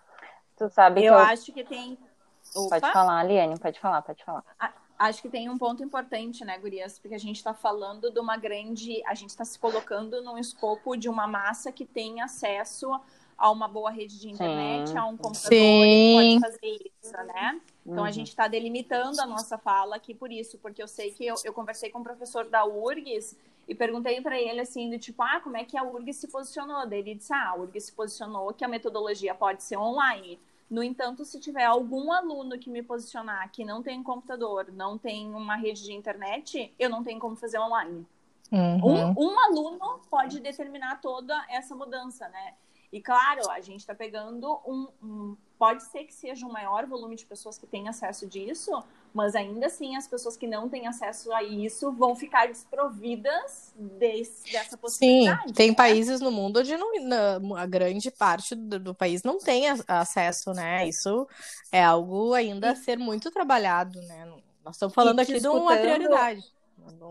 Tu 0.57 0.69
sabe 0.69 1.01
eu, 1.01 1.13
eu 1.13 1.19
acho 1.19 1.53
que 1.53 1.63
tem. 1.63 1.97
Opa. 2.55 2.81
Pode 2.81 2.93
falar, 2.93 3.23
Liane, 3.23 3.57
pode 3.57 3.79
falar, 3.79 4.01
pode 4.01 4.23
falar 4.23 4.43
acho 4.99 5.21
que 5.21 5.29
tem 5.29 5.49
um 5.49 5.57
ponto 5.57 5.81
importante, 5.81 6.43
né, 6.43 6.57
Gurias? 6.57 6.99
Porque 6.99 7.15
a 7.15 7.19
gente 7.19 7.37
está 7.37 7.53
falando 7.53 8.11
de 8.11 8.19
uma 8.19 8.35
grande. 8.35 9.01
A 9.07 9.15
gente 9.15 9.29
está 9.29 9.45
se 9.45 9.57
colocando 9.57 10.21
num 10.21 10.37
escopo 10.37 10.97
de 10.97 11.07
uma 11.07 11.25
massa 11.25 11.71
que 11.71 11.85
tem 11.85 12.21
acesso 12.21 12.91
a 13.37 13.49
uma 13.49 13.69
boa 13.69 13.89
rede 13.89 14.19
de 14.19 14.29
internet, 14.29 14.89
Sim. 14.89 14.97
a 14.97 15.05
um 15.05 15.15
computador 15.15 15.57
Sim. 15.57 16.39
que 16.39 16.39
pode 16.39 16.39
fazer 16.41 16.91
isso, 17.01 17.17
né? 17.25 17.61
Então 17.85 17.99
uhum. 17.99 18.03
a 18.03 18.11
gente 18.11 18.27
está 18.27 18.49
delimitando 18.49 19.21
a 19.21 19.25
nossa 19.25 19.57
fala 19.57 19.95
aqui 19.95 20.13
por 20.13 20.29
isso, 20.29 20.57
porque 20.57 20.83
eu 20.83 20.87
sei 20.87 21.11
que 21.11 21.25
eu, 21.25 21.35
eu 21.45 21.53
conversei 21.53 21.89
com 21.89 21.99
o 21.99 22.01
um 22.01 22.03
professor 22.03 22.49
da 22.49 22.65
URGS 22.65 23.37
e 23.65 23.73
perguntei 23.73 24.19
para 24.19 24.37
ele 24.37 24.59
assim, 24.59 24.89
do 24.89 24.99
tipo, 24.99 25.23
ah, 25.23 25.39
como 25.39 25.55
é 25.55 25.63
que 25.63 25.77
a 25.77 25.83
URGS 25.83 26.17
se 26.17 26.27
posicionou? 26.27 26.85
Daí 26.85 26.99
ele 26.99 27.15
disse, 27.15 27.33
ah, 27.33 27.51
a 27.51 27.55
URGS 27.55 27.85
se 27.85 27.93
posicionou 27.93 28.53
que 28.53 28.65
a 28.65 28.67
metodologia 28.67 29.33
pode 29.33 29.63
ser 29.63 29.77
online. 29.77 30.37
No 30.69 30.83
entanto, 30.83 31.25
se 31.25 31.39
tiver 31.39 31.65
algum 31.65 32.11
aluno 32.11 32.59
que 32.59 32.69
me 32.69 32.83
posicionar 32.83 33.51
que 33.51 33.65
não 33.65 33.81
tem 33.81 34.03
computador, 34.03 34.71
não 34.71 34.97
tem 34.97 35.33
uma 35.33 35.55
rede 35.55 35.83
de 35.83 35.93
internet, 35.93 36.73
eu 36.77 36.89
não 36.89 37.03
tenho 37.03 37.19
como 37.19 37.35
fazer 37.35 37.59
online. 37.59 38.05
Uhum. 38.51 38.85
Um, 38.85 39.31
um 39.31 39.39
aluno 39.39 39.99
pode 40.09 40.39
determinar 40.39 41.01
toda 41.01 41.35
essa 41.49 41.75
mudança, 41.75 42.27
né? 42.29 42.53
E 42.91 43.01
claro, 43.01 43.49
a 43.51 43.61
gente 43.61 43.81
está 43.81 43.93
pegando 43.93 44.59
um, 44.65 44.87
um, 45.01 45.37
Pode 45.59 45.83
ser 45.83 46.05
que 46.05 46.13
seja 46.13 46.45
um 46.45 46.51
maior 46.51 46.85
volume 46.85 47.17
de 47.17 47.25
pessoas 47.25 47.57
que 47.57 47.67
têm 47.67 47.89
acesso 47.89 48.25
disso, 48.25 48.71
mas 49.13 49.35
ainda 49.35 49.67
assim 49.67 49.95
as 49.95 50.07
pessoas 50.07 50.37
que 50.37 50.47
não 50.47 50.69
têm 50.69 50.87
acesso 50.87 51.31
a 51.33 51.43
isso 51.43 51.91
vão 51.91 52.15
ficar 52.15 52.47
desprovidas 52.47 53.73
desse, 53.75 54.51
dessa 54.51 54.77
possibilidade. 54.77 55.47
Sim, 55.47 55.53
tem 55.53 55.69
né? 55.69 55.75
países 55.75 56.21
no 56.21 56.31
mundo 56.31 56.59
onde 56.59 56.75
não, 56.77 57.55
a 57.55 57.65
grande 57.65 58.11
parte 58.11 58.55
do, 58.55 58.79
do, 58.79 58.93
país 58.93 59.23
não 59.23 59.37
tem 59.37 59.65
acesso, 59.87 60.53
né? 60.53 60.87
Isso 60.87 61.27
é 61.71 61.83
algo 61.83 62.33
ainda 62.33 62.71
a 62.71 62.75
ser 62.75 62.97
muito 62.97 63.31
trabalhado, 63.31 64.01
né? 64.03 64.25
Nós 64.63 64.75
estamos 64.75 64.93
falando 64.93 65.19
aqui 65.19 65.33
escutando... 65.33 65.59
de 65.59 65.61
uma 65.61 65.77
prioridade. 65.77 66.59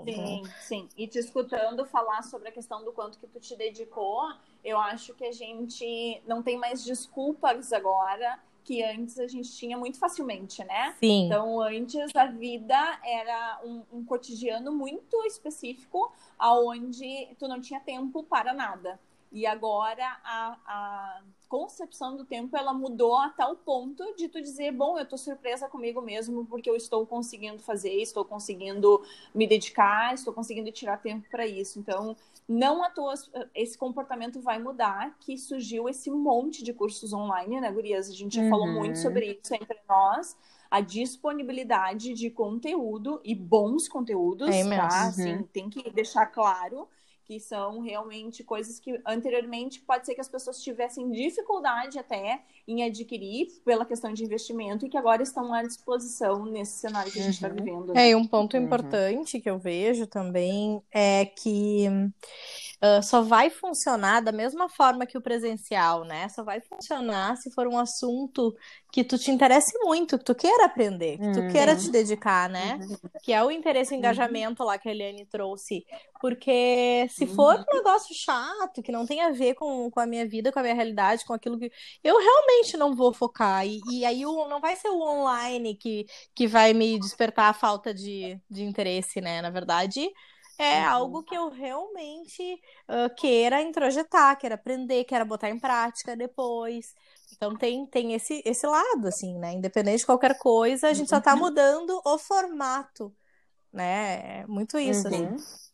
Sim, 0.04 0.42
sim. 0.60 0.88
E 0.96 1.06
te 1.06 1.18
escutando 1.18 1.84
falar 1.84 2.22
sobre 2.22 2.48
a 2.48 2.52
questão 2.52 2.84
do 2.84 2.92
quanto 2.92 3.18
que 3.18 3.26
tu 3.26 3.38
te 3.38 3.56
dedicou, 3.56 4.22
eu 4.64 4.78
acho 4.78 5.14
que 5.14 5.24
a 5.24 5.32
gente 5.32 6.22
não 6.26 6.42
tem 6.42 6.56
mais 6.56 6.84
desculpas 6.84 7.72
agora 7.72 8.38
que 8.68 8.82
antes 8.82 9.18
a 9.18 9.26
gente 9.26 9.50
tinha 9.50 9.78
muito 9.78 9.98
facilmente, 9.98 10.62
né? 10.62 10.94
Sim. 11.00 11.24
Então, 11.24 11.58
antes 11.62 12.14
a 12.14 12.26
vida 12.26 13.00
era 13.02 13.62
um, 13.64 13.82
um 13.90 14.04
cotidiano 14.04 14.70
muito 14.70 15.24
específico, 15.24 16.12
aonde 16.38 17.28
tu 17.38 17.48
não 17.48 17.62
tinha 17.62 17.80
tempo 17.80 18.22
para 18.24 18.52
nada. 18.52 19.00
E 19.30 19.46
agora 19.46 20.04
a, 20.24 20.58
a 20.66 21.22
concepção 21.48 22.16
do 22.16 22.24
tempo 22.24 22.56
ela 22.56 22.72
mudou 22.72 23.16
a 23.16 23.30
tal 23.30 23.56
ponto 23.56 24.14
de 24.16 24.28
tu 24.28 24.40
dizer, 24.40 24.72
bom, 24.72 24.98
eu 24.98 25.06
tô 25.06 25.16
surpresa 25.16 25.68
comigo 25.68 26.00
mesmo 26.00 26.46
porque 26.46 26.68
eu 26.68 26.76
estou 26.76 27.06
conseguindo 27.06 27.62
fazer, 27.62 27.92
estou 28.00 28.24
conseguindo 28.24 29.02
me 29.34 29.46
dedicar, 29.46 30.14
estou 30.14 30.32
conseguindo 30.32 30.70
tirar 30.72 30.98
tempo 30.98 31.28
para 31.30 31.46
isso. 31.46 31.78
Então, 31.78 32.16
não 32.48 32.82
à 32.82 32.88
toa 32.88 33.12
esse 33.54 33.76
comportamento 33.76 34.40
vai 34.40 34.58
mudar, 34.58 35.14
que 35.20 35.36
surgiu 35.36 35.88
esse 35.88 36.10
monte 36.10 36.64
de 36.64 36.72
cursos 36.72 37.12
online, 37.12 37.60
né, 37.60 37.70
Gurias? 37.70 38.08
A 38.08 38.14
gente 38.14 38.36
já 38.36 38.42
uhum. 38.42 38.50
falou 38.50 38.66
muito 38.66 38.98
sobre 38.98 39.38
isso 39.42 39.54
entre 39.54 39.78
nós. 39.86 40.36
A 40.70 40.80
disponibilidade 40.80 42.12
de 42.12 42.30
conteúdo 42.30 43.20
e 43.24 43.34
bons 43.34 43.88
conteúdos, 43.88 44.48
é 44.48 44.64
tá? 44.64 44.82
Uhum. 44.82 45.08
Assim, 45.08 45.42
tem 45.44 45.68
que 45.70 45.90
deixar 45.90 46.26
claro 46.26 46.88
que 47.28 47.38
são 47.38 47.80
realmente 47.80 48.42
coisas 48.42 48.80
que 48.80 48.98
anteriormente 49.06 49.82
pode 49.82 50.06
ser 50.06 50.14
que 50.14 50.20
as 50.20 50.30
pessoas 50.30 50.62
tivessem 50.62 51.10
dificuldade 51.10 51.98
até 51.98 52.40
em 52.66 52.82
adquirir 52.82 53.48
pela 53.66 53.84
questão 53.84 54.14
de 54.14 54.24
investimento 54.24 54.86
e 54.86 54.88
que 54.88 54.96
agora 54.96 55.22
estão 55.22 55.52
à 55.52 55.62
disposição 55.62 56.46
nesse 56.46 56.78
cenário 56.78 57.12
que 57.12 57.20
a 57.20 57.22
gente 57.22 57.34
está 57.34 57.48
uhum. 57.48 57.54
vivendo. 57.54 57.92
Né? 57.92 58.06
É, 58.06 58.10
e 58.12 58.14
um 58.14 58.26
ponto 58.26 58.56
uhum. 58.56 58.62
importante 58.62 59.40
que 59.40 59.50
eu 59.50 59.58
vejo 59.58 60.06
também 60.06 60.82
é 60.90 61.26
que 61.26 61.84
uh, 62.82 63.02
só 63.02 63.22
vai 63.22 63.50
funcionar 63.50 64.20
da 64.20 64.32
mesma 64.32 64.68
forma 64.68 65.06
que 65.06 65.18
o 65.18 65.20
presencial, 65.20 66.04
né? 66.04 66.28
Só 66.28 66.42
vai 66.42 66.60
funcionar 66.60 67.36
se 67.36 67.50
for 67.50 67.66
um 67.66 67.78
assunto 67.78 68.54
que 68.92 69.04
tu 69.04 69.18
te 69.18 69.30
interesse 69.30 69.78
muito, 69.80 70.18
que 70.18 70.24
tu 70.24 70.34
queira 70.34 70.64
aprender, 70.64 71.18
que 71.18 71.32
tu 71.32 71.40
uhum. 71.40 71.52
queira 71.52 71.76
te 71.76 71.90
dedicar, 71.90 72.48
né? 72.48 72.78
Uhum. 72.80 72.96
Que 73.22 73.32
é 73.32 73.42
o 73.42 73.50
interesse 73.50 73.92
e 73.92 73.94
uhum. 73.94 73.98
engajamento 73.98 74.62
lá 74.64 74.78
que 74.78 74.88
a 74.88 74.92
Eliane 74.92 75.26
trouxe. 75.26 75.84
Porque 76.20 77.06
se 77.10 77.26
for 77.26 77.54
um 77.54 77.76
negócio 77.76 78.14
chato, 78.14 78.82
que 78.82 78.90
não 78.90 79.06
tem 79.06 79.20
a 79.20 79.30
ver 79.30 79.54
com, 79.54 79.90
com 79.90 80.00
a 80.00 80.06
minha 80.06 80.26
vida, 80.26 80.50
com 80.50 80.58
a 80.58 80.62
minha 80.62 80.74
realidade, 80.74 81.24
com 81.24 81.32
aquilo 81.32 81.58
que. 81.58 81.70
Eu 82.02 82.18
realmente 82.18 82.76
não 82.76 82.94
vou 82.94 83.12
focar. 83.12 83.66
E, 83.66 83.80
e 83.90 84.04
aí 84.04 84.24
o, 84.26 84.48
não 84.48 84.60
vai 84.60 84.74
ser 84.74 84.88
o 84.88 85.00
online 85.00 85.74
que, 85.76 86.06
que 86.34 86.46
vai 86.46 86.72
me 86.72 86.98
despertar 86.98 87.50
a 87.50 87.54
falta 87.54 87.92
de, 87.92 88.40
de 88.50 88.64
interesse, 88.64 89.20
né? 89.20 89.42
Na 89.42 89.50
verdade, 89.50 90.10
é 90.58 90.80
uhum. 90.80 90.88
algo 90.88 91.22
que 91.22 91.34
eu 91.34 91.48
realmente 91.48 92.60
uh, 92.88 93.14
queira 93.16 93.62
introjetar, 93.62 94.36
queira 94.36 94.56
aprender, 94.56 95.04
queira 95.04 95.24
botar 95.24 95.48
em 95.48 95.58
prática 95.58 96.16
depois. 96.16 96.94
Então 97.32 97.56
tem, 97.56 97.86
tem 97.86 98.14
esse, 98.14 98.42
esse 98.44 98.66
lado, 98.66 99.06
assim, 99.06 99.38
né? 99.38 99.52
Independente 99.52 100.00
de 100.00 100.06
qualquer 100.06 100.36
coisa, 100.38 100.88
a 100.88 100.92
gente 100.92 101.08
só 101.08 101.20
tá 101.20 101.34
uhum. 101.34 101.40
mudando 101.40 102.00
o 102.04 102.18
formato, 102.18 103.14
né? 103.72 104.40
É 104.40 104.46
muito 104.46 104.78
isso, 104.78 105.06
assim. 105.06 105.26
uhum. 105.26 105.34
assim. 105.36 105.67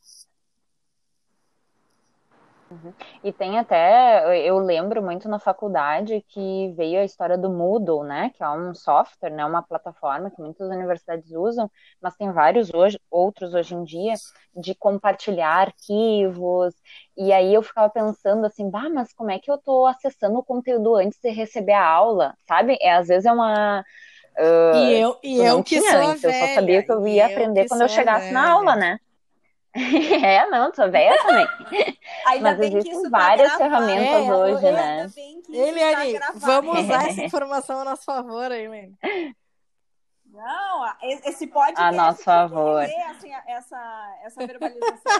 Uhum. 2.75 2.93
E 3.23 3.33
tem 3.33 3.59
até, 3.59 4.47
eu 4.49 4.59
lembro 4.59 5.02
muito 5.02 5.28
na 5.28 5.38
faculdade 5.38 6.25
que 6.28 6.73
veio 6.76 7.00
a 7.00 7.04
história 7.04 7.38
do 7.38 7.49
Moodle, 7.49 8.02
né, 8.02 8.31
que 8.35 8.43
é 8.43 8.50
um 8.50 8.75
software, 8.75 9.31
né, 9.31 9.45
uma 9.45 9.62
plataforma 9.62 10.31
que 10.31 10.40
muitas 10.43 10.69
universidades 10.69 11.31
usam, 11.33 11.71
mas 12.02 12.16
tem 12.16 12.33
vários 12.33 12.73
hoje, 12.75 12.99
outros 13.11 13.54
hoje 13.54 13.75
em 13.75 13.85
dia, 13.85 14.14
de 14.57 14.75
compartilhar 14.75 15.69
arquivos, 15.69 16.75
e 17.16 17.33
aí 17.33 17.54
eu 17.54 17.62
ficava 17.62 17.88
pensando 17.88 18.45
assim, 18.45 18.69
bah, 18.69 18.88
mas 18.88 19.12
como 19.12 19.31
é 19.31 19.38
que 19.38 19.50
eu 19.50 19.59
tô 19.59 19.87
acessando 19.87 20.38
o 20.38 20.45
conteúdo 20.45 20.97
antes 20.97 21.19
de 21.21 21.31
receber 21.31 21.73
a 21.73 21.87
aula, 21.87 22.35
sabe? 22.47 22.76
É, 22.81 22.95
às 22.95 23.07
vezes 23.09 23.25
é 23.25 23.33
uma... 23.33 23.85
Uh, 24.37 24.76
e 24.76 25.00
eu, 25.00 25.16
e 25.23 25.37
eu 25.38 25.62
que 25.62 25.81
sou 25.81 25.97
antes, 25.97 26.23
velha, 26.23 26.43
eu 26.43 26.49
só 26.49 26.54
sabia 26.54 26.83
que 26.83 26.90
eu 26.90 27.07
ia 27.07 27.26
aprender 27.26 27.66
quando 27.66 27.83
eu 27.83 27.88
chegasse 27.88 28.33
na 28.33 28.50
aula, 28.50 28.75
né? 28.75 28.99
É, 30.25 30.47
não, 30.50 30.73
sou 30.73 30.88
velha 30.90 31.16
também. 31.23 31.47
Ainda 32.26 32.52
Mas 32.52 32.61
existem 32.61 33.02
tá 33.02 33.09
várias 33.09 33.52
tá 33.52 33.59
ferramentas 33.59 34.26
é, 34.26 34.33
hoje, 34.33 34.73
né? 34.73 35.11
Eliane, 35.49 36.19
tá 36.19 36.33
vamos 36.37 36.79
usar 36.79 37.09
essa 37.11 37.22
informação 37.25 37.81
a 37.81 37.85
nosso 37.85 38.05
favor, 38.05 38.53
Eliane. 38.53 38.96
Não, 40.27 40.94
esse 41.25 41.46
podcast 41.49 41.83
a 41.83 41.92
nosso 41.92 42.22
favor. 42.22 42.83
Assim, 42.83 43.33
essa, 43.49 44.18
essa 44.25 44.46
verbalização. 44.46 45.12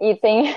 e 0.00 0.14
tem 0.16 0.56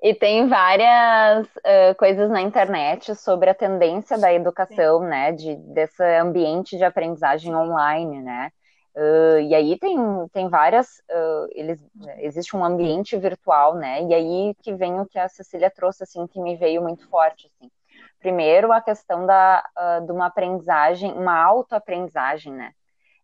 e 0.00 0.14
tem 0.14 0.46
várias 0.46 1.46
uh, 1.56 1.94
coisas 1.96 2.30
na 2.30 2.40
internet 2.40 3.16
sobre 3.16 3.50
a 3.50 3.54
tendência 3.54 4.16
da 4.16 4.32
educação, 4.32 5.00
Sim. 5.00 5.06
né, 5.06 5.32
de 5.32 5.56
desse 5.56 6.02
ambiente 6.20 6.76
de 6.76 6.84
aprendizagem 6.84 7.54
online, 7.54 8.22
né? 8.22 8.52
Uh, 8.96 9.40
e 9.40 9.54
aí 9.54 9.78
tem, 9.78 9.96
tem 10.32 10.48
várias, 10.48 10.98
uh, 11.10 11.48
eles, 11.52 11.80
existe 12.18 12.56
um 12.56 12.64
ambiente 12.64 13.16
virtual, 13.16 13.76
né? 13.76 14.02
E 14.02 14.14
aí 14.14 14.54
que 14.60 14.74
vem 14.74 15.00
o 15.00 15.06
que 15.06 15.18
a 15.18 15.28
Cecília 15.28 15.70
trouxe, 15.70 16.02
assim, 16.02 16.26
que 16.26 16.40
me 16.40 16.56
veio 16.56 16.82
muito 16.82 17.08
forte, 17.08 17.46
assim. 17.46 17.70
Primeiro, 18.18 18.72
a 18.72 18.80
questão 18.80 19.24
da, 19.24 19.62
uh, 19.78 20.04
de 20.04 20.10
uma 20.10 20.26
aprendizagem, 20.26 21.12
uma 21.12 21.40
autoaprendizagem, 21.40 22.52
né? 22.52 22.72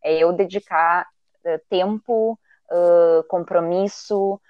É 0.03 0.14
eu 0.14 0.33
dedicar 0.33 1.07
tempo, 1.68 2.38
compromisso, 3.29 4.40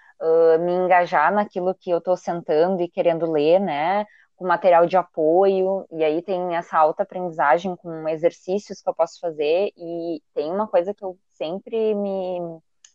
me 0.61 0.73
engajar 0.73 1.33
naquilo 1.33 1.75
que 1.75 1.91
eu 1.91 1.99
estou 1.99 2.17
sentando 2.17 2.81
e 2.81 2.89
querendo 2.89 3.31
ler, 3.31 3.59
né? 3.61 4.05
Com 4.37 4.47
material 4.47 4.87
de 4.87 4.97
apoio, 4.97 5.87
e 5.91 6.03
aí 6.03 6.23
tem 6.23 6.57
essa 6.57 6.77
alta 6.79 7.03
aprendizagem 7.03 7.77
com 7.77 8.09
exercícios 8.09 8.81
que 8.81 8.89
eu 8.89 8.95
posso 8.95 9.21
fazer, 9.21 9.73
e 9.77 10.23
tem 10.35 10.51
uma 10.51 10.67
coisa 10.67 10.93
que 10.93 11.05
eu 11.05 11.17
sempre 11.31 11.95
me, 11.95 12.41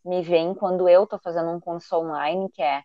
me 0.03 0.21
vem 0.21 0.53
quando 0.53 0.87
eu 0.89 1.03
estou 1.03 1.19
fazendo 1.19 1.49
um 1.51 1.59
curso 1.59 1.95
online, 1.95 2.49
que 2.51 2.61
é, 2.61 2.83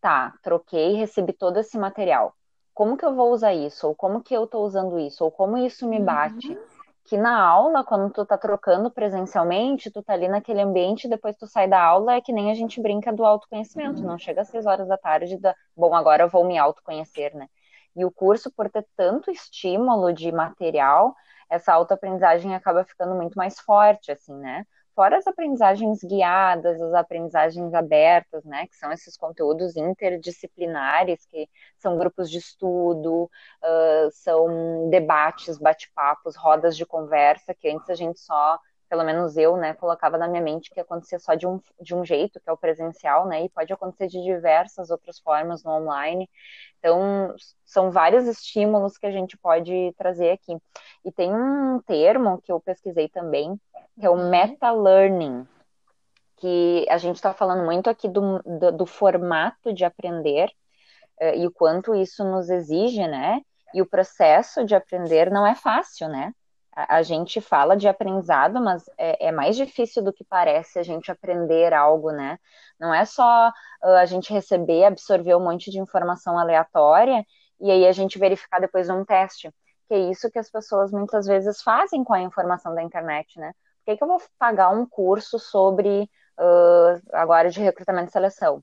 tá, 0.00 0.34
troquei, 0.42 0.94
recebi 0.94 1.32
todo 1.32 1.58
esse 1.58 1.78
material, 1.78 2.34
como 2.76 2.98
que 2.98 3.06
eu 3.06 3.14
vou 3.14 3.32
usar 3.32 3.54
isso? 3.54 3.88
Ou 3.88 3.94
como 3.94 4.22
que 4.22 4.36
eu 4.36 4.44
estou 4.44 4.62
usando 4.62 4.98
isso? 4.98 5.24
Ou 5.24 5.30
como 5.30 5.56
isso 5.56 5.88
me 5.88 5.98
bate? 5.98 6.50
Uhum. 6.50 6.62
Que 7.06 7.16
na 7.16 7.40
aula, 7.40 7.82
quando 7.82 8.12
tu 8.12 8.26
tá 8.26 8.36
trocando 8.36 8.90
presencialmente, 8.90 9.90
tu 9.90 10.02
tá 10.02 10.12
ali 10.12 10.28
naquele 10.28 10.60
ambiente, 10.60 11.08
depois 11.08 11.38
tu 11.38 11.46
sai 11.46 11.66
da 11.66 11.82
aula, 11.82 12.16
é 12.16 12.20
que 12.20 12.34
nem 12.34 12.50
a 12.50 12.54
gente 12.54 12.78
brinca 12.78 13.10
do 13.10 13.24
autoconhecimento, 13.24 14.02
uhum. 14.02 14.08
não 14.08 14.18
chega 14.18 14.42
às 14.42 14.48
seis 14.48 14.66
horas 14.66 14.86
da 14.86 14.98
tarde, 14.98 15.38
da, 15.38 15.54
bom, 15.74 15.94
agora 15.94 16.24
eu 16.24 16.28
vou 16.28 16.44
me 16.44 16.58
autoconhecer, 16.58 17.34
né? 17.34 17.48
E 17.96 18.04
o 18.04 18.10
curso, 18.10 18.50
por 18.52 18.70
ter 18.70 18.86
tanto 18.96 19.30
estímulo 19.30 20.12
de 20.12 20.30
material, 20.30 21.14
essa 21.48 21.72
autoaprendizagem 21.72 22.54
acaba 22.54 22.84
ficando 22.84 23.14
muito 23.14 23.34
mais 23.34 23.58
forte, 23.60 24.12
assim, 24.12 24.34
né? 24.34 24.66
Fora 24.94 25.18
as 25.18 25.26
aprendizagens 25.26 26.02
guiadas, 26.02 26.80
as 26.80 26.94
aprendizagens 26.94 27.74
abertas, 27.74 28.44
né? 28.44 28.66
Que 28.66 28.76
são 28.76 28.90
esses 28.92 29.16
conteúdos 29.16 29.76
interdisciplinares, 29.76 31.26
que 31.26 31.48
são 31.78 31.98
grupos 31.98 32.30
de 32.30 32.38
estudo, 32.38 33.24
uh, 33.24 34.10
são 34.12 34.88
debates, 34.88 35.58
bate-papos, 35.58 36.34
rodas 36.36 36.76
de 36.76 36.86
conversa, 36.86 37.54
que 37.54 37.68
antes 37.68 37.90
a 37.90 37.94
gente 37.94 38.18
só 38.20 38.58
pelo 38.88 39.04
menos 39.04 39.36
eu, 39.36 39.56
né, 39.56 39.74
colocava 39.74 40.16
na 40.16 40.28
minha 40.28 40.42
mente 40.42 40.70
que 40.70 40.80
acontecia 40.80 41.18
só 41.18 41.34
de 41.34 41.46
um, 41.46 41.60
de 41.80 41.94
um 41.94 42.04
jeito, 42.04 42.40
que 42.40 42.48
é 42.48 42.52
o 42.52 42.56
presencial, 42.56 43.26
né, 43.26 43.44
e 43.44 43.48
pode 43.48 43.72
acontecer 43.72 44.06
de 44.06 44.22
diversas 44.22 44.90
outras 44.90 45.18
formas 45.18 45.64
no 45.64 45.72
online. 45.72 46.28
Então, 46.78 47.34
são 47.64 47.90
vários 47.90 48.26
estímulos 48.26 48.96
que 48.96 49.06
a 49.06 49.10
gente 49.10 49.36
pode 49.36 49.92
trazer 49.96 50.30
aqui. 50.30 50.56
E 51.04 51.10
tem 51.10 51.34
um 51.34 51.80
termo 51.80 52.40
que 52.42 52.52
eu 52.52 52.60
pesquisei 52.60 53.08
também, 53.08 53.60
que 53.98 54.06
é 54.06 54.10
o 54.10 54.14
uhum. 54.14 54.30
meta-learning, 54.30 55.46
que 56.36 56.86
a 56.88 56.98
gente 56.98 57.16
está 57.16 57.32
falando 57.32 57.64
muito 57.64 57.88
aqui 57.88 58.08
do, 58.08 58.40
do, 58.42 58.72
do, 58.72 58.86
formato 58.86 59.72
de 59.72 59.84
aprender 59.84 60.50
uh, 61.20 61.34
e 61.34 61.46
o 61.46 61.50
quanto 61.50 61.94
isso 61.94 62.22
nos 62.24 62.50
exige, 62.50 63.06
né, 63.08 63.40
e 63.74 63.82
o 63.82 63.86
processo 63.86 64.64
de 64.64 64.74
aprender 64.74 65.30
não 65.30 65.46
é 65.46 65.54
fácil, 65.54 66.08
né? 66.08 66.32
A, 66.76 67.02
gente 67.02 67.40
fala 67.40 67.74
de 67.74 67.88
aprendizado, 67.88 68.60
mas 68.60 68.84
é, 68.98 69.28
é, 69.28 69.32
mais 69.32 69.56
difícil 69.56 70.04
do 70.04 70.12
que 70.12 70.22
parece 70.22 70.78
a 70.78 70.82
gente 70.82 71.10
aprender 71.10 71.72
algo, 71.72 72.12
né? 72.12 72.38
Não 72.78 72.92
é 72.92 73.06
só 73.06 73.48
uh, 73.48 73.88
a 73.98 74.04
gente 74.04 74.30
receber, 74.30 74.84
absorver 74.84 75.34
um 75.34 75.40
monte 75.40 75.70
de 75.70 75.78
informação 75.78 76.38
aleatória 76.38 77.24
e 77.58 77.70
aí 77.70 77.86
a 77.86 77.92
gente 77.92 78.18
verificar 78.18 78.60
depois 78.60 78.90
um 78.90 79.04
teste. 79.06 79.50
Que 79.88 79.94
é 79.94 79.98
isso 80.10 80.30
que 80.30 80.38
as 80.38 80.50
pessoas 80.50 80.92
muitas 80.92 81.26
vezes 81.26 81.62
fazem 81.62 82.04
com 82.04 82.12
a 82.12 82.20
informação 82.20 82.74
da 82.74 82.82
internet, 82.82 83.40
né? 83.40 83.52
Por 83.84 83.92
que, 83.92 83.96
que 83.96 84.04
eu 84.04 84.08
vou 84.08 84.20
pagar 84.38 84.68
um 84.70 84.84
curso 84.86 85.38
sobre 85.38 86.10
uh, 86.38 87.02
agora 87.14 87.50
de 87.50 87.60
recrutamento 87.60 88.10
e 88.10 88.12
seleção? 88.12 88.62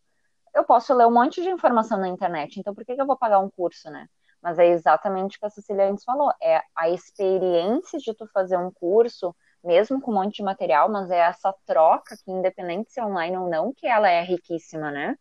Eu 0.54 0.64
posso 0.64 0.94
ler 0.94 1.08
um 1.08 1.12
monte 1.12 1.42
de 1.42 1.50
informação 1.50 2.00
na 2.00 2.08
internet, 2.08 2.60
então 2.60 2.76
por 2.76 2.86
que, 2.86 2.94
que 2.96 3.02
eu 3.02 3.08
vou 3.08 3.18
pagar 3.18 3.40
um 3.40 3.50
curso, 3.50 3.90
né? 3.90 4.08
Mas 4.44 4.60
é 4.60 4.68
exatamente 4.68 5.38
o 5.38 5.40
que 5.40 5.46
a 5.46 5.50
Cecília 5.50 5.90
antes 5.90 6.04
falou, 6.04 6.30
é 6.42 6.62
a 6.76 6.90
experiência 6.90 7.98
de 7.98 8.14
tu 8.14 8.28
fazer 8.28 8.58
um 8.58 8.70
curso, 8.70 9.34
mesmo 9.64 10.02
com 10.02 10.12
um 10.12 10.16
monte 10.16 10.36
de 10.36 10.44
material, 10.44 10.90
mas 10.90 11.10
é 11.10 11.20
essa 11.20 11.56
troca 11.66 12.18
que, 12.18 12.30
independente 12.30 12.92
se 12.92 13.00
é 13.00 13.06
online 13.06 13.38
ou 13.38 13.50
não, 13.50 13.74
que 13.74 13.88
ela 13.88 14.10
é 14.10 14.22
riquíssima, 14.22 14.92
né? 14.92 15.16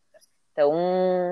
Então, 0.51 0.71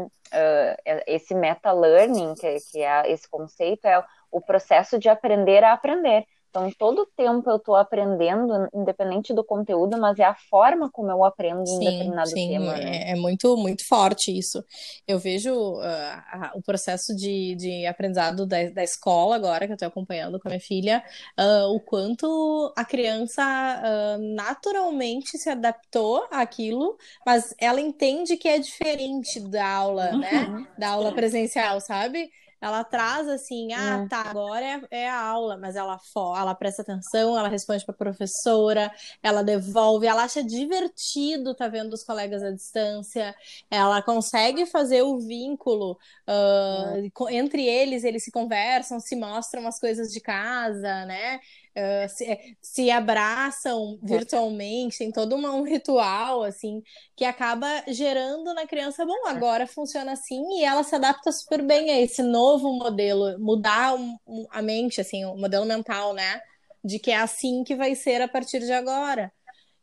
uh, 0.08 1.02
esse 1.06 1.36
meta-learning, 1.36 2.34
que, 2.36 2.58
que 2.72 2.82
é 2.82 3.12
esse 3.12 3.30
conceito, 3.30 3.86
é 3.86 4.04
o 4.32 4.40
processo 4.40 4.98
de 4.98 5.10
aprender 5.10 5.64
a 5.64 5.74
aprender. 5.74 6.26
Então, 6.52 6.70
todo 6.78 7.08
tempo 7.16 7.50
eu 7.50 7.56
estou 7.56 7.78
aprendendo, 7.78 8.68
independente 8.74 9.34
do 9.34 9.42
conteúdo, 9.42 9.98
mas 9.98 10.20
é 10.20 10.26
a 10.26 10.36
forma 10.36 10.92
como 10.92 11.10
eu 11.10 11.24
aprendo 11.24 11.66
sim, 11.66 11.76
em 11.76 11.92
determinado 11.92 12.30
sim, 12.30 12.50
tema. 12.50 12.76
Sim, 12.76 12.84
né? 12.84 12.98
é, 12.98 13.12
é, 13.12 13.16
muito, 13.16 13.56
muito 13.56 13.88
forte 13.88 14.38
isso. 14.38 14.62
Eu 15.08 15.18
vejo 15.18 15.54
uh, 15.54 15.82
a, 15.82 16.52
o 16.54 16.62
processo 16.62 17.16
de, 17.16 17.56
de 17.56 17.86
aprendizado 17.86 18.46
da, 18.46 18.70
da 18.70 18.84
escola 18.84 19.38
agora, 19.38 19.66
que 19.66 19.72
eu 19.72 19.76
estou 19.76 19.88
acompanhando 19.88 20.38
com 20.42 20.50
a 20.50 20.52
minha 20.52 20.60
filha, 20.60 21.02
uh, 21.40 21.74
o 21.74 21.80
quanto 21.80 22.74
a 22.76 22.84
criança 22.84 23.42
uh, 23.42 24.36
naturalmente 24.36 25.38
se 25.38 25.50
adaptou 25.50 26.28
àquilo, 26.30 26.98
mas 27.26 27.56
ela 27.58 27.80
entende 27.80 28.36
que 28.36 28.50
é 28.50 28.60
diferente 28.60 29.40
da 29.40 29.66
aula, 29.66 30.12
né? 30.12 30.48
uhum. 30.50 30.60
né? 30.60 30.68
Da 30.78 30.90
aula 30.90 31.14
presencial, 31.14 31.80
sabe? 31.80 32.30
Ela 32.62 32.84
traz 32.84 33.28
assim, 33.28 33.74
ah, 33.74 33.97
hum. 33.97 34.08
tá, 34.08 34.21
agora 34.21 34.63
é, 34.63 34.82
é, 34.91 35.10
a 35.10 35.19
aula, 35.19 35.58
mas 35.58 35.76
ela 35.76 36.00
ela 36.38 36.54
presta 36.54 36.84
atenção, 36.84 37.38
ela 37.38 37.50
responde 37.50 37.84
para 37.84 37.95
a 37.95 37.97
professora, 37.97 38.91
ela 39.24 39.43
devolve, 39.43 40.06
ela 40.06 40.24
acha 40.24 40.43
divertido 40.43 41.56
tá 41.56 41.67
vendo 41.67 41.93
os 41.93 42.04
colegas 42.04 42.43
à 42.43 42.52
distância, 42.52 43.36
ela 43.69 44.02
consegue 44.02 44.65
fazer 44.67 45.02
o 45.02 45.19
vínculo 45.19 45.97
uh, 46.28 47.30
entre 47.32 47.65
eles, 47.65 48.04
eles 48.04 48.24
se 48.24 48.32
conversam, 48.32 49.00
se 49.00 49.15
mostram 49.15 49.67
as 49.67 49.80
coisas 49.80 50.10
de 50.10 50.21
casa, 50.21 51.06
né? 51.06 51.39
Uh, 51.78 52.10
se, 52.10 52.56
se, 52.62 52.92
abraçam 52.92 54.00
virtualmente, 54.02 55.00
tem 55.00 55.12
todo 55.12 55.36
uma, 55.36 55.52
um 55.52 55.64
ritual, 55.64 56.44
assim, 56.44 56.82
que 57.16 57.26
acaba 57.26 57.68
gerando 57.88 58.54
na 58.54 58.66
criança, 58.68 59.06
bom, 59.06 59.28
agora 59.28 59.68
funciona 59.68 60.14
assim, 60.14 60.42
e 60.60 60.64
ela 60.64 60.84
se 60.84 60.96
adapta 60.96 61.32
super 61.32 61.62
bem 61.62 61.90
a 61.90 62.00
esse 62.00 62.22
novo 62.22 62.74
modelo, 62.74 63.40
mudar 63.40 63.96
um, 63.96 64.16
um, 64.28 64.46
a 64.50 64.62
mente, 64.62 65.02
assim, 65.02 65.26
o 65.26 65.36
modelo 65.36 65.66
mental, 65.66 66.14
né? 66.14 66.42
De 66.84 67.00
que 67.00 67.12
é 67.12 67.18
assim 67.18 67.64
que 67.64 67.76
vai 67.76 67.96
ser 67.96 68.22
a 68.22 68.28
partir 68.28 68.60
de 68.60 68.72
agora. 68.72 69.32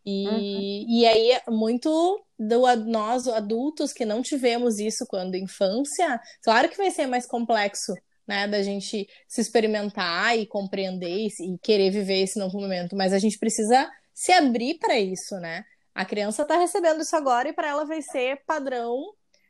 E, 0.05 0.27
uhum. 0.27 0.87
e 0.88 1.07
aí, 1.07 1.40
muito 1.48 2.24
do 2.38 2.62
nós 2.87 3.27
adultos 3.27 3.92
que 3.92 4.05
não 4.05 4.22
tivemos 4.22 4.79
isso 4.79 5.05
quando 5.07 5.37
infância, 5.37 6.20
claro 6.42 6.68
que 6.68 6.77
vai 6.77 6.90
ser 6.90 7.07
mais 7.07 7.27
complexo 7.27 7.92
né, 8.28 8.46
da 8.46 8.62
gente 8.62 9.08
se 9.26 9.40
experimentar 9.40 10.38
e 10.38 10.46
compreender 10.46 11.28
e, 11.40 11.58
querer 11.62 11.90
viver 11.90 12.22
esse 12.22 12.38
novo 12.38 12.60
momento, 12.60 12.94
mas 12.94 13.14
a 13.14 13.18
gente 13.18 13.38
precisa 13.38 13.90
se 14.12 14.30
abrir 14.32 14.78
para 14.78 14.98
isso, 14.98 15.36
né? 15.36 15.64
A 15.94 16.04
criança 16.04 16.42
está 16.42 16.58
recebendo 16.58 17.00
isso 17.00 17.16
agora 17.16 17.48
e 17.48 17.52
para 17.54 17.68
ela 17.68 17.86
vai 17.86 18.02
ser 18.02 18.42
padrão 18.46 19.00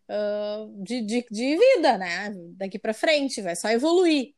uh, 0.09 0.83
de, 0.85 1.01
de, 1.03 1.27
de 1.29 1.57
vida, 1.57 1.99
né? 1.99 2.33
Daqui 2.57 2.79
para 2.79 2.95
frente, 2.95 3.43
vai 3.43 3.57
só 3.57 3.69
evoluir. 3.69 4.33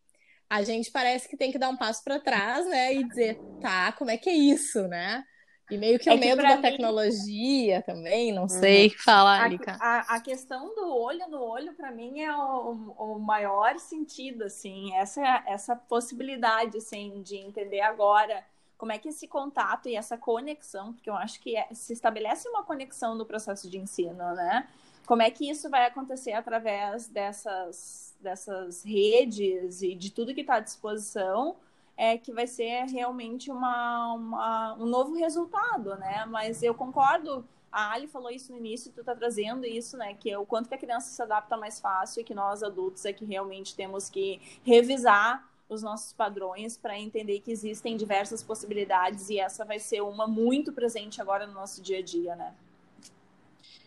A 0.48 0.62
gente 0.62 0.90
parece 0.90 1.28
que 1.28 1.36
tem 1.36 1.52
que 1.52 1.58
dar 1.58 1.68
um 1.68 1.76
passo 1.76 2.02
para 2.02 2.18
trás, 2.18 2.66
né? 2.66 2.94
E 2.94 3.06
dizer, 3.06 3.38
tá, 3.60 3.92
como 3.92 4.10
é 4.10 4.16
que 4.16 4.30
é 4.30 4.34
isso, 4.34 4.88
né? 4.88 5.22
E 5.70 5.78
meio 5.78 5.98
que 5.98 6.08
é 6.08 6.14
o 6.14 6.18
medo 6.18 6.42
da 6.42 6.56
mim... 6.56 6.62
tecnologia 6.62 7.82
também, 7.82 8.32
não 8.32 8.42
uhum. 8.42 8.48
sei 8.48 8.90
falar, 8.90 9.44
ali, 9.44 9.58
A, 9.66 10.16
a, 10.16 10.20
questão 10.20 10.74
do 10.74 10.94
olho 10.94 11.28
no 11.28 11.40
olho, 11.40 11.72
para 11.74 11.90
mim, 11.90 12.20
é 12.20 12.36
o, 12.36 12.94
o, 12.98 13.18
maior 13.18 13.78
sentido, 13.78 14.44
assim, 14.44 14.94
essa, 14.94 15.44
essa 15.46 15.76
possibilidade, 15.76 16.78
assim, 16.78 17.22
de 17.22 17.36
entender 17.36 17.80
agora 17.80 18.44
como 18.76 18.92
é 18.92 18.98
que 18.98 19.10
esse 19.10 19.28
contato 19.28 19.88
e 19.88 19.94
essa 19.94 20.16
conexão, 20.16 20.94
porque 20.94 21.10
eu 21.10 21.14
acho 21.14 21.38
que 21.40 21.56
é, 21.56 21.68
se 21.72 21.92
estabelece 21.92 22.48
uma 22.48 22.64
conexão 22.64 23.14
no 23.14 23.26
processo 23.26 23.68
de 23.68 23.78
ensino, 23.78 24.34
né? 24.34 24.66
Como 25.06 25.22
é 25.22 25.30
que 25.30 25.48
isso 25.48 25.68
vai 25.68 25.86
acontecer 25.86 26.32
através 26.32 27.06
dessas, 27.06 28.16
dessas 28.20 28.82
redes 28.82 29.82
e 29.82 29.94
de 29.94 30.10
tudo 30.10 30.34
que 30.34 30.40
está 30.40 30.54
à 30.54 30.60
disposição, 30.60 31.56
é 32.00 32.16
que 32.16 32.32
vai 32.32 32.46
ser 32.46 32.86
realmente 32.86 33.50
uma, 33.50 34.14
uma, 34.14 34.74
um 34.76 34.86
novo 34.86 35.14
resultado, 35.14 35.96
né? 35.96 36.24
Mas 36.24 36.62
eu 36.62 36.72
concordo, 36.74 37.44
a 37.70 37.92
Ali 37.92 38.06
falou 38.06 38.30
isso 38.30 38.50
no 38.50 38.56
início, 38.56 38.90
tu 38.90 39.04
tá 39.04 39.14
trazendo 39.14 39.66
isso, 39.66 39.98
né? 39.98 40.14
Que 40.14 40.30
é 40.30 40.38
o 40.38 40.46
quanto 40.46 40.66
que 40.66 40.74
a 40.74 40.78
criança 40.78 41.10
se 41.10 41.20
adapta 41.20 41.58
mais 41.58 41.78
fácil 41.78 42.22
e 42.22 42.24
que 42.24 42.32
nós 42.32 42.62
adultos 42.62 43.04
é 43.04 43.12
que 43.12 43.26
realmente 43.26 43.76
temos 43.76 44.08
que 44.08 44.40
revisar 44.64 45.46
os 45.68 45.82
nossos 45.82 46.14
padrões 46.14 46.74
para 46.74 46.98
entender 46.98 47.40
que 47.40 47.52
existem 47.52 47.98
diversas 47.98 48.42
possibilidades 48.42 49.28
e 49.28 49.38
essa 49.38 49.62
vai 49.66 49.78
ser 49.78 50.00
uma 50.00 50.26
muito 50.26 50.72
presente 50.72 51.20
agora 51.20 51.46
no 51.46 51.52
nosso 51.52 51.82
dia 51.82 51.98
a 51.98 52.02
dia, 52.02 52.34
né? 52.34 52.54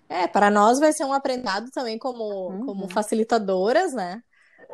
É, 0.08 0.28
para 0.28 0.52
nós 0.52 0.80
vai 0.80 0.94
ser 0.94 1.04
um 1.04 1.14
aprendizado 1.14 1.72
também 1.72 1.98
como, 1.98 2.52
uhum. 2.52 2.66
como 2.68 2.88
facilitadoras, 2.88 3.92
né? 3.92 4.22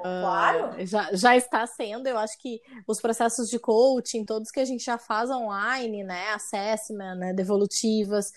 Claro. 0.02 0.82
Uh, 0.82 0.86
já, 0.86 1.10
já 1.14 1.36
está 1.36 1.66
sendo, 1.68 2.08
eu 2.08 2.18
acho 2.18 2.38
que 2.40 2.62
os 2.88 3.00
processos 3.00 3.50
de 3.50 3.60
coaching, 3.60 4.26
todos 4.26 4.52
que 4.52 4.60
a 4.60 4.66
gente 4.66 4.84
já 4.84 4.98
faz 4.98 5.30
online, 5.30 6.04
né? 6.04 6.30
Assessment, 6.34 7.16
né? 7.16 7.34
devolutivas, 7.34 8.32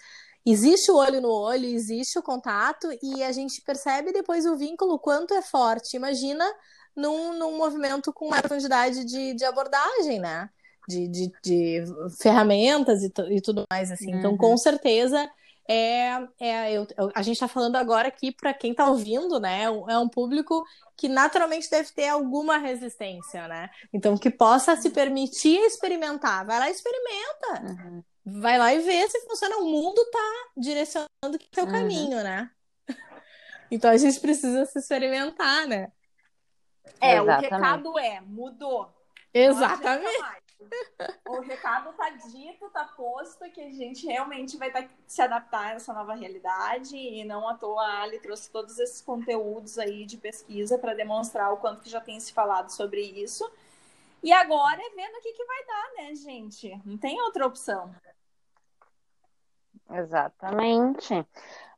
existe 0.45 0.91
o 0.91 0.97
olho 0.97 1.21
no 1.21 1.31
olho, 1.31 1.67
existe 1.67 2.19
o 2.19 2.23
contato, 2.23 2.89
e 3.03 3.23
a 3.23 3.33
gente 3.33 3.63
percebe 3.63 4.13
depois 4.13 4.47
o 4.47 4.57
vínculo, 4.57 4.99
quanto 4.99 5.35
é 5.35 5.43
forte. 5.43 5.97
Imagina 5.97 6.45
num, 6.97 7.39
num 7.39 7.57
movimento 7.57 8.13
com 8.13 8.29
maior 8.29 8.49
quantidade 8.49 9.05
de, 9.05 9.35
de 9.35 9.45
abordagem, 9.45 10.19
né? 10.19 10.51
De, 10.89 11.07
de, 11.07 11.33
de 11.45 11.85
ferramentas 12.21 13.03
e, 13.03 13.13
e 13.31 13.41
tudo 13.41 13.65
mais, 13.71 13.91
assim. 13.91 14.13
Uhum. 14.13 14.19
Então, 14.19 14.37
com 14.37 14.57
certeza 14.57 15.31
é, 15.69 16.29
é 16.41 16.73
eu, 16.73 16.87
a 17.15 17.23
gente 17.23 17.35
está 17.35 17.49
falando 17.49 17.77
agora 17.77 18.09
aqui 18.09 18.33
para 18.33 18.53
quem 18.53 18.73
está 18.73 18.89
ouvindo, 18.89 19.39
né? 19.39 19.65
É 19.65 19.99
um 19.99 20.09
público 20.09 20.65
que 20.97 21.09
naturalmente 21.09 21.71
deve 21.71 21.91
ter 21.93 22.09
alguma 22.09 22.59
resistência, 22.59 23.47
né? 23.49 23.71
Então 23.93 24.17
que 24.17 24.31
possa 24.31 24.77
se 24.77 24.91
permitir 24.91 25.59
experimentar. 25.61 26.45
Vai 26.45 26.59
lá 26.59 26.69
e 26.69 26.73
experimenta. 26.73 27.63
Uhum. 27.63 28.05
Vai 28.41 28.59
lá 28.59 28.73
e 28.75 28.81
vê 28.81 29.09
se 29.09 29.21
funciona. 29.27 29.57
O 29.59 29.65
mundo 29.65 30.01
está 30.01 30.53
direcionando 30.57 31.09
o 31.37 31.55
seu 31.55 31.65
uhum. 31.65 31.73
caminho, 31.73 32.23
né? 32.23 32.51
Então 33.75 33.91
a 33.91 33.97
gente 33.97 34.21
precisa 34.21 34.67
se 34.67 34.79
experimentar, 34.79 35.67
né? 35.67 35.91
É, 37.01 37.15
Exatamente. 37.15 37.47
o 37.47 37.57
recado 37.57 37.99
é, 37.99 38.21
mudou. 38.21 38.93
Exatamente. 39.33 40.42
O 41.29 41.41
recado 41.41 41.93
tá 41.95 42.11
dito, 42.11 42.69
tá 42.71 42.85
posto, 42.85 43.51
que 43.51 43.61
a 43.61 43.71
gente 43.71 44.07
realmente 44.07 44.57
vai 44.57 44.71
que 44.71 44.91
se 45.07 45.23
adaptar 45.23 45.67
a 45.67 45.73
essa 45.73 45.93
nova 45.93 46.15
realidade 46.15 46.97
e 46.97 47.25
não 47.25 47.49
à 47.49 47.55
toa 47.55 47.83
a 47.83 48.03
Ali 48.03 48.19
trouxe 48.19 48.51
todos 48.51 48.79
esses 48.79 49.01
conteúdos 49.01 49.79
aí 49.79 50.05
de 50.05 50.17
pesquisa 50.17 50.79
para 50.79 50.95
demonstrar 50.95 51.53
o 51.53 51.57
quanto 51.57 51.83
que 51.83 51.91
já 51.91 52.01
tem 52.01 52.19
se 52.21 52.33
falado 52.33 52.71
sobre 52.71 53.01
isso. 53.01 53.51
E 54.23 54.33
agora 54.33 54.81
é 54.81 54.91
vendo 54.91 55.17
o 55.17 55.21
que, 55.21 55.33
que 55.33 55.45
vai 55.45 55.67
dar, 55.67 55.91
né, 55.97 56.15
gente? 56.15 56.81
Não 56.85 56.97
tem 56.97 57.21
outra 57.21 57.47
opção. 57.47 57.93
Exatamente. 59.91 61.27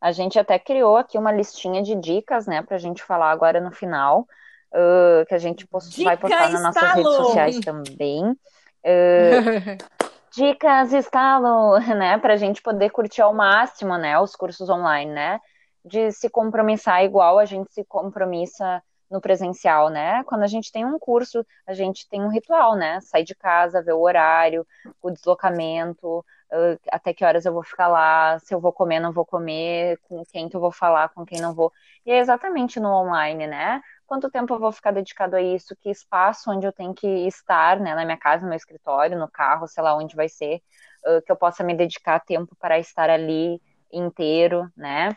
A 0.00 0.12
gente 0.12 0.38
até 0.38 0.58
criou 0.58 0.96
aqui 0.96 1.16
uma 1.16 1.32
listinha 1.32 1.82
de 1.82 1.94
dicas, 1.94 2.46
né, 2.46 2.62
para 2.62 2.76
a 2.76 2.78
gente 2.78 3.02
falar 3.02 3.30
agora 3.30 3.60
no 3.60 3.72
final, 3.72 4.28
uh, 4.70 5.24
que 5.26 5.34
a 5.34 5.38
gente 5.38 5.66
post... 5.66 6.02
vai 6.04 6.16
postar 6.16 6.50
nas 6.50 6.62
nossas 6.62 6.92
redes 6.92 7.14
sociais 7.14 7.60
também. 7.60 8.38
Uh, 8.84 9.78
dicas 10.34 10.92
estalo, 10.92 11.78
né, 11.78 12.18
para 12.18 12.34
a 12.34 12.36
gente 12.36 12.60
poder 12.60 12.90
curtir 12.90 13.22
ao 13.22 13.32
máximo, 13.32 13.96
né, 13.96 14.18
os 14.18 14.34
cursos 14.34 14.68
online, 14.68 15.10
né, 15.12 15.40
de 15.84 16.10
se 16.12 16.28
compromissar 16.28 17.04
igual 17.04 17.38
a 17.38 17.44
gente 17.44 17.72
se 17.72 17.84
compromissa 17.84 18.82
no 19.10 19.20
presencial, 19.20 19.90
né? 19.90 20.24
Quando 20.24 20.42
a 20.42 20.46
gente 20.46 20.72
tem 20.72 20.84
um 20.84 20.98
curso, 20.98 21.46
a 21.66 21.72
gente 21.72 22.08
tem 22.08 22.22
um 22.22 22.28
ritual, 22.28 22.74
né? 22.74 23.00
Sair 23.00 23.24
de 23.24 23.34
casa, 23.34 23.82
ver 23.82 23.92
o 23.92 24.00
horário, 24.00 24.66
o 25.00 25.10
deslocamento, 25.10 26.18
uh, 26.18 26.78
até 26.90 27.12
que 27.14 27.24
horas 27.24 27.44
eu 27.46 27.52
vou 27.52 27.62
ficar 27.62 27.86
lá, 27.88 28.38
se 28.40 28.54
eu 28.54 28.60
vou 28.60 28.72
comer, 28.72 29.00
não 29.00 29.12
vou 29.12 29.24
comer, 29.24 29.98
com 30.02 30.24
quem 30.24 30.48
que 30.48 30.56
eu 30.56 30.60
vou 30.60 30.72
falar, 30.72 31.10
com 31.10 31.24
quem 31.24 31.40
não 31.40 31.54
vou. 31.54 31.72
E 32.04 32.10
é 32.10 32.18
exatamente 32.18 32.80
no 32.80 32.88
online, 32.88 33.46
né? 33.46 33.80
Quanto 34.06 34.30
tempo 34.30 34.54
eu 34.54 34.58
vou 34.58 34.72
ficar 34.72 34.90
dedicado 34.92 35.36
a 35.36 35.42
isso, 35.42 35.76
que 35.76 35.90
espaço 35.90 36.50
onde 36.50 36.66
eu 36.66 36.72
tenho 36.72 36.94
que 36.94 37.06
estar, 37.26 37.80
né, 37.80 37.94
na 37.94 38.04
minha 38.04 38.18
casa, 38.18 38.42
no 38.42 38.48
meu 38.48 38.56
escritório, 38.56 39.18
no 39.18 39.30
carro, 39.30 39.66
sei 39.66 39.82
lá 39.82 39.96
onde 39.96 40.16
vai 40.16 40.28
ser, 40.28 40.62
uh, 41.06 41.22
que 41.22 41.32
eu 41.32 41.36
possa 41.36 41.64
me 41.64 41.74
dedicar 41.74 42.20
tempo 42.20 42.56
para 42.58 42.78
estar 42.78 43.10
ali 43.10 43.60
inteiro, 43.92 44.70
né? 44.76 45.16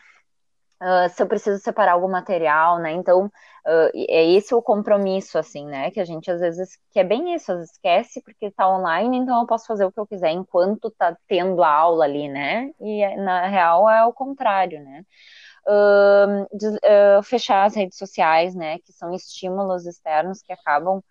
Uh, 0.80 1.10
se 1.10 1.23
eu 1.23 1.28
preciso 1.28 1.60
separar 1.60 1.93
algum 1.93 2.08
material, 2.08 2.78
né? 2.78 2.91
Então, 2.91 3.26
uh, 3.26 3.89
é 3.95 4.23
esse 4.32 4.54
o 4.54 4.62
compromisso, 4.62 5.39
assim, 5.39 5.65
né? 5.65 5.89
Que 5.89 6.00
a 6.00 6.06
gente 6.06 6.30
às 6.30 6.39
vezes, 6.39 6.78
que 6.91 7.00
é 7.00 7.04
bem 7.04 7.34
isso, 7.34 7.52
às 7.52 7.58
vezes 7.60 7.73
esquece 7.73 8.21
porque 8.21 8.52
tá 8.52 8.69
online, 8.69 9.17
então 9.17 9.39
eu 9.41 9.47
posso 9.47 9.65
fazer 9.65 9.86
o 9.86 9.91
que 9.91 10.00
eu 10.00 10.06
quiser 10.06 10.30
enquanto 10.32 10.91
tá 10.91 11.17
tendo 11.28 11.63
a 11.63 11.69
aula 11.69 12.06
ali, 12.06 12.30
né? 12.30 12.69
E 12.80 13.15
na 13.17 13.47
real 13.47 13.89
é 13.89 14.06
o 14.06 14.13
contrário, 14.13 14.84
né? 14.84 15.04
Uh, 15.67 16.58
de, 16.58 16.67
uh, 16.67 17.23
fechar 17.23 17.65
as 17.65 17.75
redes 17.75 17.97
sociais, 17.97 18.56
né, 18.56 18.80
que 18.80 18.93
são 18.93 19.13
estímulos 19.13 19.86
externos 19.86 20.41
que 20.41 20.53
acabam 20.53 21.01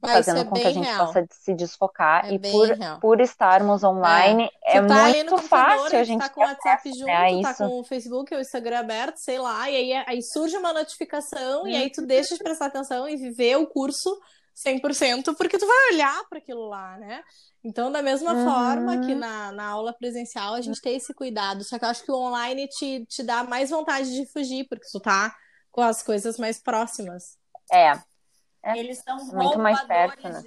fazendo 0.00 0.44
com 0.44 0.54
que 0.54 0.64
a 0.64 0.70
gente 0.70 0.86
real. 0.86 1.06
possa 1.06 1.26
se 1.28 1.52
desfocar 1.54 2.24
é 2.26 2.34
e 2.34 2.38
por, 2.38 2.68
por 3.00 3.20
estarmos 3.20 3.82
online 3.82 4.48
é, 4.64 4.76
é 4.76 4.86
tá 4.86 5.08
muito 5.08 5.38
fácil 5.38 5.98
a 5.98 6.04
gente 6.04 6.20
tá 6.20 6.28
com 6.28 6.40
o 6.40 6.44
WhatsApp 6.44 6.90
junto, 6.90 7.06
né, 7.06 7.42
tá 7.42 7.54
com 7.54 7.80
o 7.80 7.84
Facebook 7.84 8.32
ou 8.32 8.38
o 8.38 8.42
Instagram 8.42 8.78
aberto, 8.78 9.16
sei 9.16 9.40
lá, 9.40 9.68
e 9.68 9.76
aí, 9.76 10.04
aí 10.06 10.22
surge 10.22 10.56
uma 10.56 10.72
notificação 10.72 11.64
hum. 11.64 11.66
e 11.66 11.76
aí 11.76 11.90
tu 11.90 12.06
deixa 12.06 12.36
de 12.36 12.42
prestar 12.42 12.66
atenção 12.66 13.08
e 13.08 13.16
viver 13.16 13.56
o 13.56 13.66
curso 13.66 14.16
100% 14.64 15.36
porque 15.36 15.58
tu 15.58 15.66
vai 15.66 15.94
olhar 15.94 16.24
para 16.28 16.38
aquilo 16.38 16.68
lá, 16.68 16.96
né? 16.98 17.22
Então, 17.62 17.92
da 17.92 18.02
mesma 18.02 18.32
uhum. 18.32 18.44
forma 18.44 19.06
que 19.06 19.14
na, 19.14 19.52
na 19.52 19.68
aula 19.68 19.92
presencial, 19.92 20.54
a 20.54 20.60
gente 20.60 20.80
tem 20.80 20.96
esse 20.96 21.14
cuidado. 21.14 21.62
Só 21.62 21.78
que 21.78 21.84
eu 21.84 21.88
acho 21.88 22.04
que 22.04 22.10
o 22.10 22.16
online 22.16 22.66
te, 22.68 23.06
te 23.06 23.22
dá 23.22 23.44
mais 23.44 23.70
vontade 23.70 24.12
de 24.14 24.26
fugir, 24.26 24.66
porque 24.68 24.86
tu 24.90 25.00
tá 25.00 25.34
com 25.70 25.80
as 25.80 26.02
coisas 26.02 26.38
mais 26.38 26.60
próximas. 26.60 27.36
É, 27.72 27.92
é. 28.62 28.78
Eles 28.78 28.98
são 28.98 29.16
muito 29.26 29.58
mais 29.58 29.80
perto, 29.82 30.28
né? 30.28 30.42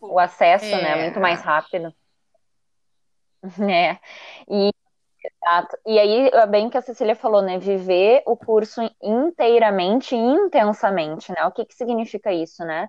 O 0.00 0.18
acesso, 0.18 0.64
é. 0.66 0.82
né? 0.82 1.02
Muito 1.02 1.20
mais 1.20 1.40
rápido. 1.40 1.92
É. 3.62 4.00
E, 4.48 4.72
exato. 5.22 5.78
E 5.86 5.96
aí, 6.00 6.28
é 6.32 6.46
bem 6.48 6.68
que 6.68 6.76
a 6.76 6.82
Cecília 6.82 7.14
falou, 7.14 7.42
né? 7.42 7.58
Viver 7.60 8.24
o 8.26 8.36
curso 8.36 8.80
inteiramente 9.00 10.16
e 10.16 10.18
intensamente, 10.18 11.30
né? 11.30 11.44
O 11.44 11.52
que, 11.52 11.64
que 11.64 11.74
significa 11.74 12.32
isso, 12.32 12.64
né? 12.64 12.88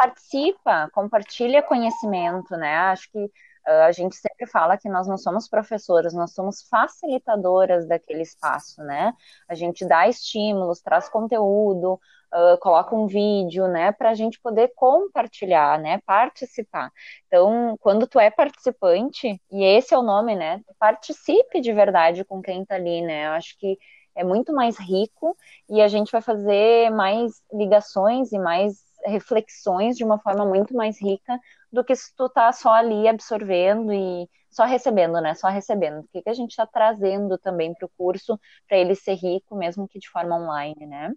Participa, 0.00 0.88
compartilha 0.94 1.62
conhecimento, 1.62 2.56
né? 2.56 2.74
Acho 2.74 3.10
que 3.12 3.18
uh, 3.22 3.82
a 3.86 3.92
gente 3.92 4.16
sempre 4.16 4.46
fala 4.46 4.78
que 4.78 4.88
nós 4.88 5.06
não 5.06 5.18
somos 5.18 5.46
professoras, 5.46 6.14
nós 6.14 6.32
somos 6.32 6.62
facilitadoras 6.70 7.86
daquele 7.86 8.22
espaço, 8.22 8.82
né? 8.82 9.12
A 9.46 9.54
gente 9.54 9.86
dá 9.86 10.08
estímulos, 10.08 10.80
traz 10.80 11.06
conteúdo, 11.10 12.00
uh, 12.32 12.58
coloca 12.60 12.96
um 12.96 13.06
vídeo, 13.06 13.68
né, 13.68 13.92
para 13.92 14.08
a 14.08 14.14
gente 14.14 14.40
poder 14.40 14.72
compartilhar, 14.74 15.78
né, 15.78 16.00
participar. 16.06 16.90
Então, 17.26 17.76
quando 17.80 18.06
tu 18.06 18.18
é 18.18 18.30
participante, 18.30 19.38
e 19.50 19.62
esse 19.62 19.92
é 19.92 19.98
o 19.98 20.02
nome, 20.02 20.34
né, 20.34 20.62
participe 20.78 21.60
de 21.60 21.74
verdade 21.74 22.24
com 22.24 22.40
quem 22.40 22.62
está 22.62 22.76
ali, 22.76 23.02
né, 23.02 23.26
eu 23.26 23.32
acho 23.32 23.58
que 23.58 23.78
é 24.14 24.24
muito 24.24 24.52
mais 24.52 24.78
rico 24.78 25.36
e 25.68 25.80
a 25.82 25.88
gente 25.88 26.10
vai 26.10 26.22
fazer 26.22 26.90
mais 26.90 27.42
ligações 27.52 28.32
e 28.32 28.38
mais 28.38 28.89
reflexões 29.10 29.96
de 29.96 30.04
uma 30.04 30.18
forma 30.18 30.44
muito 30.46 30.74
mais 30.74 31.00
rica 31.00 31.38
do 31.72 31.84
que 31.84 31.94
se 31.94 32.14
tu 32.16 32.28
tá 32.28 32.52
só 32.52 32.72
ali 32.72 33.06
absorvendo 33.08 33.92
e 33.92 34.28
só 34.50 34.64
recebendo, 34.64 35.20
né? 35.20 35.34
Só 35.34 35.48
recebendo. 35.48 36.00
O 36.00 36.08
que, 36.08 36.22
que 36.22 36.30
a 36.30 36.34
gente 36.34 36.50
está 36.50 36.66
trazendo 36.66 37.38
também 37.38 37.74
para 37.74 37.86
o 37.86 37.90
curso 37.96 38.38
para 38.68 38.78
ele 38.78 38.94
ser 38.94 39.14
rico, 39.14 39.54
mesmo 39.56 39.86
que 39.88 39.98
de 39.98 40.08
forma 40.08 40.36
online, 40.36 40.86
né? 40.86 41.12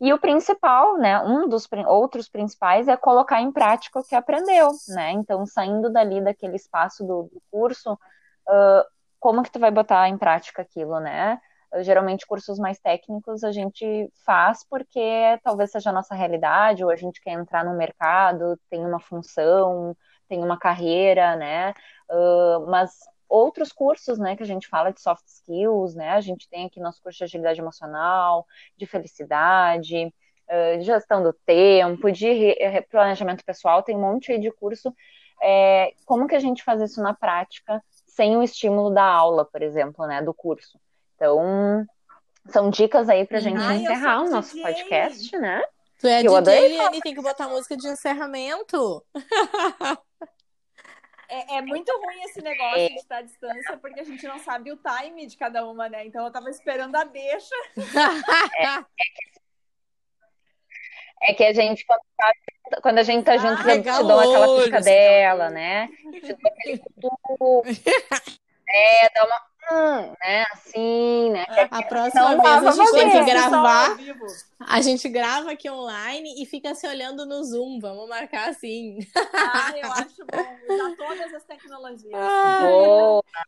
E 0.00 0.12
o 0.12 0.18
principal, 0.18 0.98
né, 0.98 1.20
um 1.20 1.48
dos 1.48 1.68
outros 1.86 2.28
principais 2.28 2.88
é 2.88 2.96
colocar 2.96 3.40
em 3.40 3.52
prática 3.52 4.00
o 4.00 4.02
que 4.02 4.16
aprendeu, 4.16 4.70
né? 4.88 5.12
Então, 5.12 5.46
saindo 5.46 5.90
dali 5.90 6.20
daquele 6.20 6.56
espaço 6.56 7.04
do, 7.06 7.30
do 7.32 7.42
curso, 7.50 7.92
uh, 7.92 8.84
como 9.20 9.42
que 9.42 9.50
tu 9.52 9.60
vai 9.60 9.70
botar 9.70 10.08
em 10.08 10.18
prática 10.18 10.62
aquilo, 10.62 10.98
né? 10.98 11.40
Geralmente 11.80 12.26
cursos 12.26 12.58
mais 12.58 12.78
técnicos 12.78 13.42
a 13.44 13.52
gente 13.52 14.10
faz 14.24 14.64
porque 14.68 15.00
talvez 15.42 15.70
seja 15.70 15.90
a 15.90 15.92
nossa 15.92 16.14
realidade, 16.14 16.84
ou 16.84 16.90
a 16.90 16.96
gente 16.96 17.20
quer 17.20 17.32
entrar 17.32 17.64
no 17.64 17.76
mercado, 17.76 18.58
tem 18.68 18.84
uma 18.84 19.00
função, 19.00 19.96
tem 20.28 20.42
uma 20.42 20.58
carreira, 20.58 21.36
né? 21.36 21.72
Uh, 22.10 22.66
mas 22.68 22.92
outros 23.28 23.72
cursos, 23.72 24.18
né, 24.18 24.36
que 24.36 24.42
a 24.42 24.46
gente 24.46 24.68
fala 24.68 24.92
de 24.92 25.00
soft 25.00 25.26
skills, 25.26 25.94
né, 25.94 26.10
a 26.10 26.20
gente 26.20 26.46
tem 26.50 26.66
aqui 26.66 26.78
nosso 26.78 27.02
curso 27.02 27.18
de 27.18 27.24
agilidade 27.24 27.60
emocional, 27.60 28.46
de 28.76 28.84
felicidade, 28.84 30.12
de 30.78 30.84
gestão 30.84 31.22
do 31.22 31.32
tempo, 31.32 32.10
de 32.12 32.54
planejamento 32.90 33.44
pessoal, 33.44 33.82
tem 33.82 33.96
um 33.96 34.00
monte 34.00 34.32
aí 34.32 34.38
de 34.38 34.50
curso. 34.50 34.94
É, 35.42 35.94
como 36.04 36.26
que 36.26 36.34
a 36.34 36.40
gente 36.40 36.62
faz 36.62 36.80
isso 36.82 37.02
na 37.02 37.14
prática 37.14 37.82
sem 38.06 38.36
o 38.36 38.42
estímulo 38.42 38.90
da 38.90 39.04
aula, 39.04 39.44
por 39.44 39.62
exemplo, 39.62 40.06
né, 40.06 40.20
do 40.20 40.34
curso? 40.34 40.78
Então, 41.22 41.86
são 42.48 42.68
dicas 42.68 43.08
aí 43.08 43.24
pra 43.24 43.38
gente 43.38 43.60
Ai, 43.60 43.76
encerrar 43.76 44.22
o 44.22 44.28
nosso 44.28 44.56
DJ. 44.56 44.62
podcast, 44.64 45.38
né? 45.38 45.62
Tu 46.00 46.08
é 46.08 46.26
eu 46.26 46.42
DJ, 46.42 46.68
Liane, 46.68 47.00
tem 47.00 47.14
que 47.14 47.22
botar 47.22 47.48
música 47.48 47.76
de 47.76 47.86
encerramento. 47.86 49.06
É, 51.28 51.58
é, 51.58 51.62
muito 51.62 51.90
ruim 51.96 52.24
esse 52.24 52.42
negócio 52.42 52.80
é. 52.80 52.88
de 52.88 52.94
estar 52.96 53.18
à 53.18 53.22
distância, 53.22 53.78
porque 53.78 54.00
a 54.00 54.04
gente 54.04 54.26
não 54.26 54.38
sabe 54.40 54.72
o 54.72 54.76
time 54.76 55.26
de 55.26 55.36
cada 55.36 55.64
uma, 55.64 55.88
né? 55.88 56.04
Então 56.04 56.26
eu 56.26 56.32
tava 56.32 56.50
esperando 56.50 56.96
a 56.96 57.04
deixa. 57.04 57.54
É, 58.58 58.84
é 61.30 61.34
que 61.34 61.44
a 61.44 61.52
gente, 61.54 61.86
quando, 61.86 62.02
tá, 62.16 62.32
quando 62.82 62.98
a 62.98 63.02
gente 63.04 63.24
tá 63.24 63.36
junto, 63.36 63.62
ah, 63.62 63.80
te 63.80 64.02
dou 64.02 64.18
aquela 64.18 64.60
piscadela, 64.60 65.50
né? 65.50 65.88
Te 66.20 66.34
dou 66.34 66.50
aquele 66.50 66.82
É, 68.68 69.08
dá 69.14 69.24
uma 69.24 69.51
hum, 69.70 70.14
né? 70.20 70.44
Assim, 70.52 71.30
né? 71.30 71.44
A 71.70 71.82
próxima 71.82 72.36
vez 72.36 72.66
a 72.66 72.70
gente 72.72 72.92
tem 72.92 73.10
que 73.10 73.30
gravar. 73.30 73.96
A 74.60 74.80
gente 74.80 75.08
grava 75.08 75.52
aqui 75.52 75.68
online 75.68 76.42
e 76.42 76.46
fica 76.46 76.74
se 76.74 76.86
olhando 76.86 77.26
no 77.26 77.42
Zoom. 77.44 77.80
Vamos 77.80 78.08
marcar 78.08 78.50
assim. 78.50 78.98
Ah, 79.34 79.72
eu 79.76 79.90
acho 79.92 80.24
bom. 80.30 80.74
Usar 80.74 80.96
todas 80.96 81.34
as 81.34 81.44
tecnologias. 81.44 82.12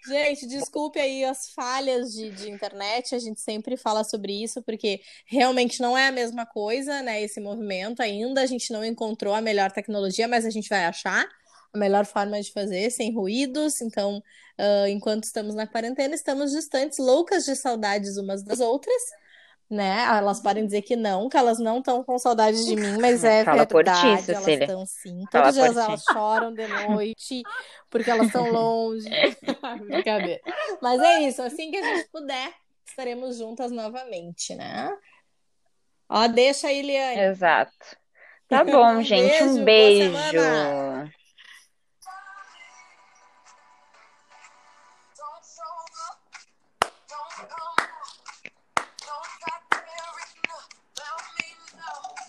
gente, 0.06 0.46
desculpe 0.46 0.98
aí 0.98 1.24
as 1.24 1.50
falhas 1.50 2.12
de, 2.12 2.30
de 2.30 2.50
internet. 2.50 3.14
A 3.14 3.18
gente 3.18 3.40
sempre 3.40 3.76
fala 3.76 4.04
sobre 4.04 4.42
isso, 4.42 4.62
porque 4.62 5.00
realmente 5.26 5.80
não 5.80 5.96
é 5.96 6.08
a 6.08 6.12
mesma 6.12 6.46
coisa, 6.46 7.02
né? 7.02 7.22
Esse 7.22 7.40
movimento 7.40 8.00
ainda. 8.00 8.42
A 8.42 8.46
gente 8.46 8.72
não 8.72 8.84
encontrou 8.84 9.34
a 9.34 9.40
melhor 9.40 9.70
tecnologia, 9.70 10.28
mas 10.28 10.44
a 10.44 10.50
gente 10.50 10.68
vai 10.68 10.84
achar 10.84 11.26
a 11.74 11.78
melhor 11.78 12.06
forma 12.06 12.40
de 12.40 12.52
fazer, 12.52 12.90
sem 12.90 13.12
ruídos. 13.12 13.80
Então, 13.80 14.18
uh, 14.58 14.86
enquanto 14.88 15.24
estamos 15.24 15.54
na 15.54 15.66
quarentena, 15.66 16.14
estamos 16.14 16.52
distantes, 16.52 16.98
loucas 16.98 17.44
de 17.44 17.56
saudades 17.56 18.16
umas 18.16 18.42
das 18.42 18.60
outras. 18.60 19.02
Né? 19.68 20.04
Elas 20.04 20.40
podem 20.40 20.64
dizer 20.64 20.82
que 20.82 20.94
não, 20.94 21.28
que 21.28 21.36
elas 21.36 21.58
não 21.58 21.78
estão 21.78 22.04
com 22.04 22.18
saudade 22.18 22.64
de 22.64 22.76
mim, 22.76 22.98
mas 23.00 23.24
é 23.24 23.44
Fala 23.44 23.64
verdade, 23.64 24.22
ti, 24.22 24.30
elas 24.30 24.46
estão 24.46 24.86
sim. 24.86 25.24
Fala 25.32 25.44
Todos 25.44 25.54
dias 25.54 25.76
elas 25.76 26.04
choram 26.04 26.54
de 26.54 26.66
noite, 26.66 27.42
porque 27.90 28.10
elas 28.10 28.26
estão 28.26 28.50
longe. 28.52 29.08
Brincadeira. 29.88 30.40
Mas 30.82 31.00
é 31.00 31.22
isso, 31.22 31.42
assim 31.42 31.70
que 31.70 31.78
a 31.78 31.82
gente 31.82 32.08
puder, 32.10 32.52
estaremos 32.86 33.38
juntas 33.38 33.72
novamente, 33.72 34.54
né? 34.54 34.94
Ó, 36.08 36.28
deixa 36.28 36.68
aí, 36.68 36.82
Liane. 36.82 37.20
Exato. 37.22 37.72
Tá 38.48 38.62
bom, 38.64 39.02
gente. 39.02 39.42
Um 39.44 39.64
beijo. 39.64 40.12